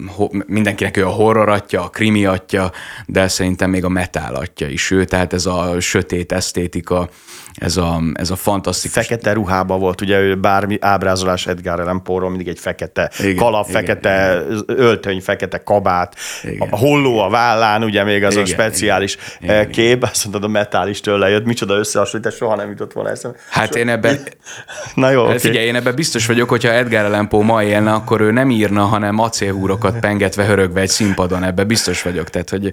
mindenkinek 0.47 0.97
ő 0.97 1.07
a 1.07 1.11
horror 1.11 1.49
atya, 1.49 1.85
a 1.85 1.89
krimi 1.89 2.27
atya, 2.27 2.73
de 3.07 3.29
szerintem 3.29 3.71
még 3.71 3.85
a 3.85 3.89
metal 3.89 4.35
atya 4.35 4.67
is 4.67 4.91
ő, 4.91 5.05
tehát 5.05 5.33
ez 5.33 5.47
a 5.47 5.81
sötét 5.81 6.33
esztétika, 6.33 7.09
ez 7.55 7.77
a, 7.77 8.03
ez 8.15 8.31
a 8.31 8.37
fantasztikus. 8.37 9.07
Fekete 9.07 9.33
ruhába 9.33 9.79
volt, 9.79 10.01
ugye 10.01 10.21
ő 10.21 10.35
bármi 10.35 10.79
ábrázolás 10.81 11.47
Edgar 11.47 11.81
Allan 11.81 12.03
Poe-ról 12.03 12.29
mindig 12.29 12.49
egy 12.49 12.59
fekete 12.59 13.11
igen, 13.19 13.37
kalap, 13.37 13.69
igen, 13.69 13.81
fekete 13.81 14.43
igen. 14.47 14.65
öltöny, 14.67 15.21
fekete 15.21 15.63
kabát, 15.63 16.15
igen. 16.43 16.69
a 16.71 16.77
holló 16.77 17.19
a 17.19 17.29
vállán, 17.29 17.83
ugye 17.83 18.05
még 18.05 18.25
az 18.25 18.33
igen, 18.33 18.45
a 18.45 18.47
speciális 18.47 19.17
igen, 19.41 19.71
kép, 19.71 19.97
igen. 19.97 20.09
azt 20.13 20.25
mondod, 20.25 20.45
a 20.45 20.49
metal 20.49 20.89
is 20.89 21.01
tőle 21.01 21.29
jött, 21.29 21.45
micsoda 21.45 21.75
összehasonlítás, 21.75 22.35
soha 22.35 22.57
nem 22.57 22.69
jutott 22.69 22.93
volna 22.93 23.11
eszem. 23.11 23.35
Hát 23.51 23.75
én 23.75 23.89
ebben, 23.89 24.19
Na 24.95 25.11
jó, 25.11 25.23
okay. 25.25 25.39
figyelj, 25.39 25.67
én 25.67 25.75
ebben 25.75 25.95
biztos 25.95 26.27
vagyok, 26.27 26.49
hogyha 26.49 26.69
Edgar 26.69 27.05
Allan 27.05 27.28
Poe 27.29 27.45
ma 27.45 27.63
élne, 27.63 27.93
akkor 27.93 28.21
ő 28.21 28.31
nem 28.31 28.51
írna, 28.51 28.85
hanem 28.85 29.19
acélhúrokat 29.19 29.99
pengetve, 29.99 30.45
hörögve 30.45 30.81
egy 30.81 30.89
színpadon, 30.89 31.45
ebben 31.45 31.67
biztos 31.67 32.03
vagyok. 32.03 32.31
Tehát, 32.31 32.51
hogy, 32.51 32.73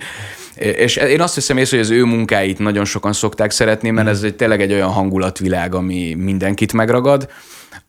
és 0.55 0.95
én 0.95 1.21
azt 1.21 1.35
hiszem 1.35 1.57
észre, 1.57 1.77
hogy 1.77 1.85
az 1.85 1.91
ő 1.91 2.03
munkáit 2.03 2.59
nagyon 2.59 2.85
sokan 2.85 3.13
szokták 3.13 3.51
szeretni, 3.51 3.89
mert 3.89 4.07
ez 4.07 4.23
egy, 4.23 4.35
tényleg 4.35 4.61
egy 4.61 4.73
olyan 4.73 4.91
hangulatvilág, 4.91 5.75
ami 5.75 6.13
mindenkit 6.13 6.73
megragad. 6.73 7.29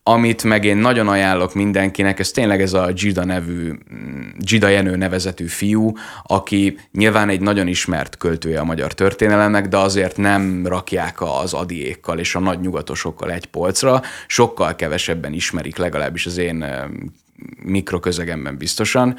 Amit 0.09 0.45
meg 0.45 0.65
én 0.65 0.77
nagyon 0.77 1.09
ajánlok 1.09 1.55
mindenkinek, 1.55 2.19
ez 2.19 2.31
tényleg 2.31 2.63
ez 2.63 2.73
a 2.73 2.93
Gida 2.93 3.25
nevű, 3.25 3.73
Gida 4.39 4.69
Jenő 4.69 4.97
nevezetű 4.97 5.47
fiú, 5.47 5.93
aki 6.23 6.79
nyilván 6.93 7.29
egy 7.29 7.41
nagyon 7.41 7.67
ismert 7.67 8.17
költője 8.17 8.61
a 8.61 8.65
magyar 8.65 8.93
történelemnek, 8.93 9.69
de 9.69 9.77
azért 9.77 10.17
nem 10.17 10.67
rakják 10.67 11.21
az 11.21 11.53
adiékkal 11.53 12.19
és 12.19 12.35
a 12.35 12.41
nagy 12.41 12.61
nyugatosokkal 12.61 13.33
egy 13.33 13.47
polcra, 13.47 14.03
sokkal 14.27 14.77
kevesebben 14.77 15.33
ismerik, 15.33 15.77
legalábbis 15.77 16.27
az 16.27 16.37
én 16.37 16.65
mikroközegemben 17.63 18.57
biztosan, 18.57 19.17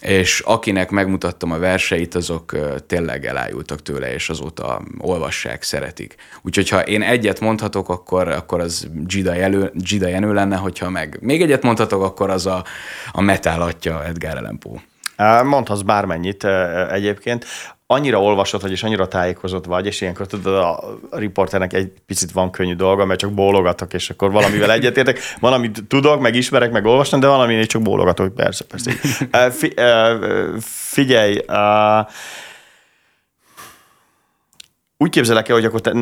és 0.00 0.40
akinek 0.40 0.90
megmutattam 0.90 1.52
a 1.52 1.58
verseit, 1.58 2.14
azok 2.14 2.56
tényleg 2.86 3.26
elájultak 3.26 3.82
tőle, 3.82 4.12
és 4.12 4.28
azóta 4.28 4.82
olvassák, 4.98 5.62
szeretik. 5.62 6.14
Úgyhogy 6.42 6.68
ha 6.68 6.80
én 6.80 7.02
egyet 7.02 7.40
mondhatok, 7.40 7.88
akkor, 7.88 8.28
akkor 8.28 8.60
az 8.60 8.88
Gida, 8.92 9.34
jelő, 9.34 9.70
Gida 9.74 10.08
Jenő 10.08 10.32
lenne, 10.32 10.56
hogyha 10.56 10.90
meg 10.90 11.18
még 11.20 11.42
egyet 11.42 11.62
mondhatok, 11.62 12.02
akkor 12.02 12.30
az 12.30 12.46
a, 12.46 12.64
a 13.12 13.20
metal 13.20 13.62
atya 13.62 14.04
Edgar 14.04 14.36
Allan 14.36 14.58
Poe. 14.58 15.42
Mondhatsz 15.42 15.80
bármennyit 15.80 16.44
egyébként 16.90 17.46
annyira 17.86 18.20
olvasott 18.22 18.60
vagy, 18.60 18.70
és 18.70 18.82
annyira 18.82 19.08
tájékozott 19.08 19.64
vagy, 19.64 19.86
és 19.86 20.00
ilyenkor 20.00 20.26
tudod, 20.26 20.54
a 20.54 20.98
riporternek 21.10 21.72
egy 21.72 21.92
picit 22.06 22.32
van 22.32 22.50
könnyű 22.50 22.74
dolga, 22.74 23.04
mert 23.04 23.20
csak 23.20 23.32
bólogatok, 23.32 23.92
és 23.92 24.10
akkor 24.10 24.30
valamivel 24.30 24.72
egyetértek. 24.72 25.18
Van, 25.40 25.52
amit 25.52 25.84
tudok, 25.88 26.20
meg 26.20 26.34
ismerek, 26.34 26.72
meg 26.72 26.84
olvastam, 26.84 27.20
de 27.20 27.26
valami 27.26 27.66
csak 27.66 27.82
bólogatok, 27.82 28.34
persze, 28.34 28.64
persze. 28.64 28.90
Figyelj, 30.60 31.38
úgy 35.04 35.10
képzelek 35.10 35.48
el, 35.48 35.54
hogy 35.54 35.64
akkor 35.64 35.80
te 35.80 35.92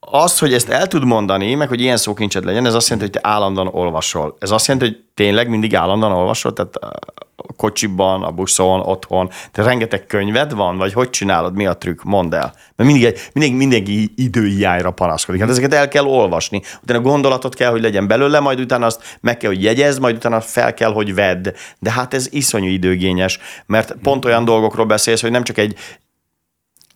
az, 0.00 0.38
hogy 0.38 0.52
ezt 0.52 0.68
el 0.68 0.86
tud 0.86 1.04
mondani, 1.04 1.54
meg 1.54 1.68
hogy 1.68 1.80
ilyen 1.80 1.96
szókincsed 1.96 2.44
legyen, 2.44 2.66
ez 2.66 2.74
azt 2.74 2.88
jelenti, 2.88 3.10
hogy 3.12 3.22
te 3.22 3.28
állandóan 3.28 3.68
olvasol. 3.72 4.36
Ez 4.38 4.50
azt 4.50 4.66
jelenti, 4.66 4.88
hogy 4.88 5.04
tényleg 5.14 5.48
mindig 5.48 5.76
állandóan 5.76 6.12
olvasol, 6.12 6.52
tehát 6.52 6.76
a 6.76 7.52
kocsiban, 7.56 8.22
a 8.22 8.30
buszon, 8.30 8.80
otthon, 8.80 9.30
te 9.52 9.62
rengeteg 9.62 10.06
könyved 10.06 10.54
van, 10.54 10.76
vagy 10.76 10.92
hogy 10.92 11.10
csinálod, 11.10 11.54
mi 11.54 11.66
a 11.66 11.72
trükk, 11.74 12.02
mondd 12.02 12.34
el. 12.34 12.54
Mert 12.76 12.90
mindig, 12.90 13.18
mindig 13.32 13.54
mindenki 13.54 14.12
időhiányra 14.16 14.90
panaszkodik. 14.90 15.40
Hát 15.40 15.50
ezeket 15.50 15.74
el 15.74 15.88
kell 15.88 16.04
olvasni, 16.04 16.62
utána 16.82 17.00
gondolatot 17.00 17.54
kell, 17.54 17.70
hogy 17.70 17.82
legyen 17.82 18.06
belőle, 18.06 18.40
majd 18.40 18.60
utána 18.60 18.86
azt 18.86 19.18
meg 19.20 19.36
kell, 19.36 19.50
hogy 19.50 19.62
jegyezd, 19.62 20.00
majd 20.00 20.16
utána 20.16 20.40
fel 20.40 20.74
kell, 20.74 20.92
hogy 20.92 21.14
vedd. 21.14 21.48
De 21.78 21.90
hát 21.90 22.14
ez 22.14 22.28
iszonyú 22.30 22.68
időgényes, 22.68 23.38
mert 23.66 23.94
pont 24.02 24.24
olyan 24.24 24.44
dolgokról 24.44 24.86
beszélsz, 24.86 25.20
hogy 25.20 25.30
nem 25.30 25.44
csak 25.44 25.58
egy 25.58 25.76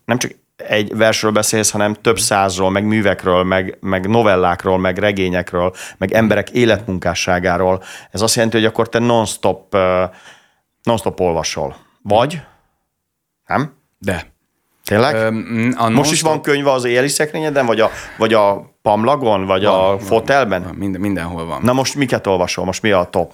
nem 0.04 0.18
csak 0.18 0.30
egy 0.66 0.96
versről 0.96 1.30
beszélsz, 1.30 1.70
hanem 1.70 1.94
több 1.94 2.18
százról, 2.18 2.70
meg 2.70 2.84
művekről, 2.84 3.42
meg, 3.42 3.76
meg 3.80 4.08
novellákról, 4.08 4.78
meg 4.78 4.98
regényekről, 4.98 5.74
meg 5.98 6.12
emberek 6.12 6.50
életmunkásságáról. 6.50 7.82
Ez 8.10 8.20
azt 8.20 8.34
jelenti, 8.34 8.56
hogy 8.56 8.66
akkor 8.66 8.88
te 8.88 8.98
non-stop, 8.98 9.76
non-stop 10.82 11.20
olvasol. 11.20 11.76
Vagy? 12.02 12.40
Nem? 13.46 13.72
De. 13.98 14.32
Tényleg? 14.84 15.14
Ö, 15.14 15.28
a 15.76 15.88
Most 15.88 16.12
is 16.12 16.20
van 16.20 16.42
könyv 16.42 16.66
az 16.66 16.84
éli 16.84 17.08
szekrényeden, 17.08 17.66
vagy 17.66 17.80
a, 17.80 17.90
vagy 18.18 18.34
a 18.34 18.74
pamlagon, 18.82 19.46
vagy 19.46 19.64
van, 19.64 19.94
a 19.94 19.98
fotelben? 19.98 20.62
Van, 20.62 20.74
minden, 20.74 21.00
mindenhol 21.00 21.44
van. 21.46 21.60
Na 21.62 21.72
most 21.72 21.94
miket 21.94 22.26
olvasol? 22.26 22.64
Most 22.64 22.82
mi 22.82 22.90
a 22.90 23.04
top? 23.04 23.32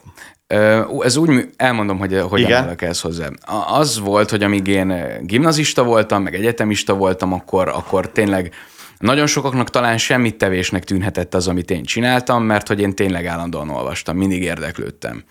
Ez 1.01 1.17
úgy, 1.17 1.49
elmondom, 1.57 1.99
hogy 1.99 2.21
hogyan 2.21 2.53
állok 2.53 2.83
ezt 2.83 3.01
hozzá. 3.01 3.29
Az 3.67 3.99
volt, 3.99 4.31
hogy 4.31 4.43
amíg 4.43 4.67
én 4.67 5.19
gimnazista 5.23 5.85
voltam, 5.85 6.23
meg 6.23 6.35
egyetemista 6.35 6.95
voltam, 6.95 7.33
akkor, 7.33 7.69
akkor 7.69 8.11
tényleg 8.11 8.55
nagyon 8.99 9.27
sokaknak 9.27 9.71
talán 9.71 9.99
semmit 9.99 10.39
tevésnek 10.39 10.85
tűnhetett 10.85 11.35
az, 11.35 11.49
amit 11.49 11.71
én 11.71 11.85
csináltam, 11.85 12.45
mert 12.45 12.69
hogy 12.69 12.81
én 12.81 12.95
tényleg 12.95 13.27
állandóan 13.27 13.71
olvastam, 13.71 14.17
mindig 14.17 14.43
érdeklődtem. 14.43 15.25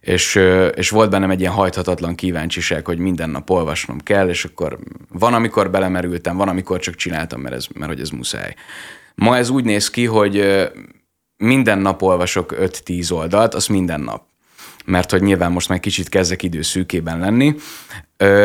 És, 0.00 0.40
és 0.74 0.90
volt 0.90 1.10
bennem 1.10 1.30
egy 1.30 1.40
ilyen 1.40 1.52
hajthatatlan 1.52 2.14
kíváncsiság, 2.14 2.86
hogy 2.86 2.98
minden 2.98 3.30
nap 3.30 3.50
olvasnom 3.50 3.98
kell, 3.98 4.28
és 4.28 4.44
akkor 4.44 4.78
van, 5.12 5.34
amikor 5.34 5.70
belemerültem, 5.70 6.36
van, 6.36 6.48
amikor 6.48 6.78
csak 6.78 6.94
csináltam, 6.94 7.40
mert, 7.40 7.54
ez, 7.54 7.66
mert 7.74 7.90
hogy 7.90 8.00
ez 8.00 8.10
muszáj. 8.10 8.54
Ma 9.14 9.36
ez 9.36 9.48
úgy 9.48 9.64
néz 9.64 9.90
ki, 9.90 10.04
hogy 10.04 10.66
minden 11.36 11.78
nap 11.78 12.02
olvasok 12.02 12.54
5-10 12.60 13.12
oldalt, 13.12 13.54
az 13.54 13.66
minden 13.66 14.00
nap 14.00 14.27
mert 14.84 15.10
hogy 15.10 15.22
nyilván 15.22 15.52
most 15.52 15.68
már 15.68 15.80
kicsit 15.80 16.08
kezdek 16.08 16.42
időszűkében 16.42 17.18
lenni. 17.18 17.54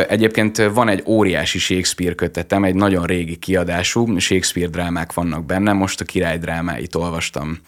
Egyébként 0.08 0.58
van 0.74 0.90
egy 0.90 1.04
óriási 1.06 1.60
Shakespeare 1.60 2.14
kötetem, 2.14 2.64
egy 2.64 2.76
nagyon 2.76 3.06
régi 3.06 3.36
kiadású, 3.36 4.18
Shakespeare 4.20 4.70
drámák 4.70 5.14
vannak 5.14 5.46
benne, 5.46 5.74
most 5.74 6.02
a 6.02 6.06
király 6.06 6.38
drámáit 6.38 6.96
olvastam 6.96 7.60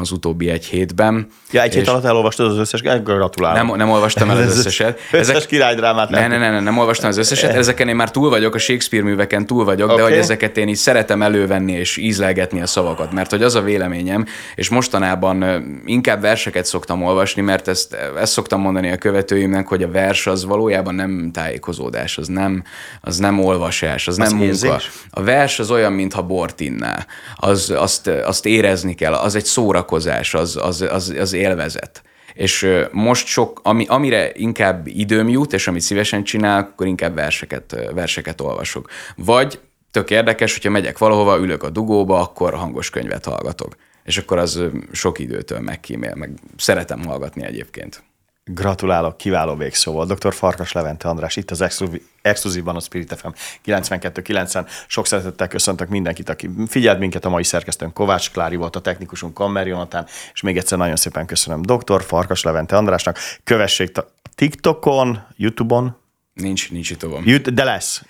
az 0.00 0.10
utóbbi 0.10 0.48
egy 0.48 0.64
hétben. 0.64 1.26
Ja, 1.50 1.62
egy 1.62 1.74
hét 1.74 1.88
alatt 1.88 2.04
elolvastad 2.04 2.46
az 2.46 2.56
összes, 2.56 2.80
gratulálok. 2.80 3.66
Nem, 3.66 3.76
nem 3.76 3.90
olvastam 3.90 4.30
el 4.30 4.36
az 4.36 4.58
összeset. 4.58 4.98
Ezek... 5.12 5.34
Összes 5.34 5.46
királydrámát 5.46 6.10
nem. 6.10 6.30
Ne, 6.30 6.38
ne, 6.38 6.50
ne, 6.50 6.60
nem 6.60 6.78
olvastam 6.78 7.08
az 7.08 7.16
összeset. 7.16 7.54
Ezeken 7.54 7.88
én 7.88 7.96
már 7.96 8.10
túl 8.10 8.30
vagyok, 8.30 8.54
a 8.54 8.58
Shakespeare 8.58 9.04
műveken 9.04 9.46
túl 9.46 9.64
vagyok, 9.64 9.90
okay. 9.90 9.96
de 9.96 10.08
hogy 10.08 10.18
ezeket 10.18 10.56
én 10.56 10.68
így 10.68 10.76
szeretem 10.76 11.22
elővenni 11.22 11.72
és 11.72 11.96
ízlelgetni 11.96 12.60
a 12.60 12.66
szavakat, 12.66 13.12
mert 13.12 13.30
hogy 13.30 13.42
az 13.42 13.54
a 13.54 13.62
véleményem, 13.62 14.26
és 14.54 14.68
mostanában 14.68 15.44
inkább 15.86 16.20
verseket 16.20 16.64
szoktam 16.64 17.02
olvasni, 17.02 17.42
mert 17.42 17.68
ezt, 17.68 17.96
ezt 18.20 18.32
szoktam 18.32 18.60
mondani 18.60 18.90
a 18.90 18.96
követőimnek, 18.96 19.68
hogy 19.68 19.82
a 19.82 19.90
vers 19.90 20.26
az 20.26 20.44
valójában 20.44 20.94
nem 20.94 21.30
tájékozódás, 21.32 22.18
az 22.18 22.28
nem, 22.28 22.64
az 23.00 23.16
nem 23.16 23.40
olvasás, 23.40 24.08
az, 24.08 24.18
az 24.18 24.30
nem 24.30 24.40
érzés? 24.40 24.70
munka. 24.70 24.84
A 25.10 25.22
vers 25.22 25.58
az 25.58 25.70
olyan, 25.70 25.92
mintha 25.92 26.22
bort 26.22 26.60
inná. 26.60 27.06
Az, 27.36 27.70
azt, 27.70 28.06
azt 28.06 28.46
érezni 28.46 28.94
kell, 28.94 29.14
az 29.14 29.34
egy 29.34 29.44
szórakozás, 29.44 30.34
az, 30.34 30.56
az, 30.56 30.80
az, 30.80 31.14
az 31.18 31.32
élvezet. 31.32 32.02
És 32.34 32.68
most 32.90 33.26
sok, 33.26 33.60
ami, 33.62 33.86
amire 33.88 34.30
inkább 34.34 34.86
időm 34.86 35.28
jut, 35.28 35.52
és 35.52 35.68
amit 35.68 35.80
szívesen 35.80 36.24
csinál, 36.24 36.58
akkor 36.58 36.86
inkább 36.86 37.14
verseket, 37.14 37.90
verseket 37.94 38.40
olvasok. 38.40 38.90
Vagy 39.16 39.60
tök 39.90 40.10
érdekes, 40.10 40.52
hogyha 40.52 40.70
megyek 40.70 40.98
valahova, 40.98 41.38
ülök 41.38 41.62
a 41.62 41.70
dugóba, 41.70 42.20
akkor 42.20 42.54
hangos 42.54 42.90
könyvet 42.90 43.24
hallgatok. 43.24 43.76
És 44.04 44.18
akkor 44.18 44.38
az 44.38 44.60
sok 44.92 45.18
időtől 45.18 45.60
megkímél, 45.60 46.14
meg 46.14 46.30
szeretem 46.56 47.04
hallgatni 47.04 47.44
egyébként. 47.44 48.02
Gratulálok, 48.44 49.16
kiváló 49.16 49.56
végszó 49.56 49.92
volt. 49.92 50.14
Dr. 50.14 50.34
Farkas 50.34 50.72
Levente 50.72 51.08
András, 51.08 51.36
itt 51.36 51.50
az 51.50 51.64
exkluzívban 52.22 52.76
a 52.76 52.80
Spirit 52.80 53.14
FM 53.14 53.28
92.9-en. 53.66 54.66
Sok 54.86 55.06
szeretettel 55.06 55.48
köszöntök 55.48 55.88
mindenkit, 55.88 56.28
aki 56.28 56.50
figyelt 56.68 56.98
minket, 56.98 57.24
a 57.24 57.28
mai 57.28 57.44
szerkesztőnk 57.44 57.94
Kovács 57.94 58.30
Klári 58.30 58.56
volt, 58.56 58.76
a 58.76 58.80
technikusunk 58.80 59.34
Kammer 59.34 59.66
Jonatán, 59.66 60.06
és 60.32 60.40
még 60.40 60.56
egyszer 60.56 60.78
nagyon 60.78 60.96
szépen 60.96 61.26
köszönöm 61.26 61.62
Dr. 61.62 62.02
Farkas 62.02 62.42
Levente 62.42 62.76
Andrásnak. 62.76 63.18
Kövessék 63.44 63.98
a 63.98 64.12
TikTokon, 64.34 65.22
YouTube-on. 65.36 65.96
Nincs, 66.34 66.70
nincs 66.70 66.90
YouTube-on. 66.90 67.42
De 67.54 67.64
lesz. 67.64 68.02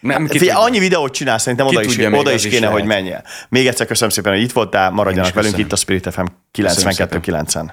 Nem, 0.00 0.26
Figyelj, 0.26 0.66
annyi 0.66 0.78
videót 0.78 1.12
csinálsz, 1.12 1.42
szerintem 1.42 1.66
oda 1.66 1.82
is, 1.82 1.98
oda 1.98 2.32
is 2.32 2.42
kéne, 2.42 2.66
is 2.66 2.72
hogy 2.72 2.84
menjél. 2.84 3.24
Még 3.48 3.66
egyszer 3.66 3.86
köszönöm 3.86 4.10
szépen, 4.10 4.32
hogy 4.32 4.42
itt 4.42 4.52
voltál, 4.52 4.90
maradjanak 4.90 5.34
velünk 5.34 5.54
köszönöm. 5.54 5.66
itt 5.66 5.72
a 5.72 5.76
Spirit 5.76 6.12
FM 6.12 6.24
92.9-en. 6.58 7.70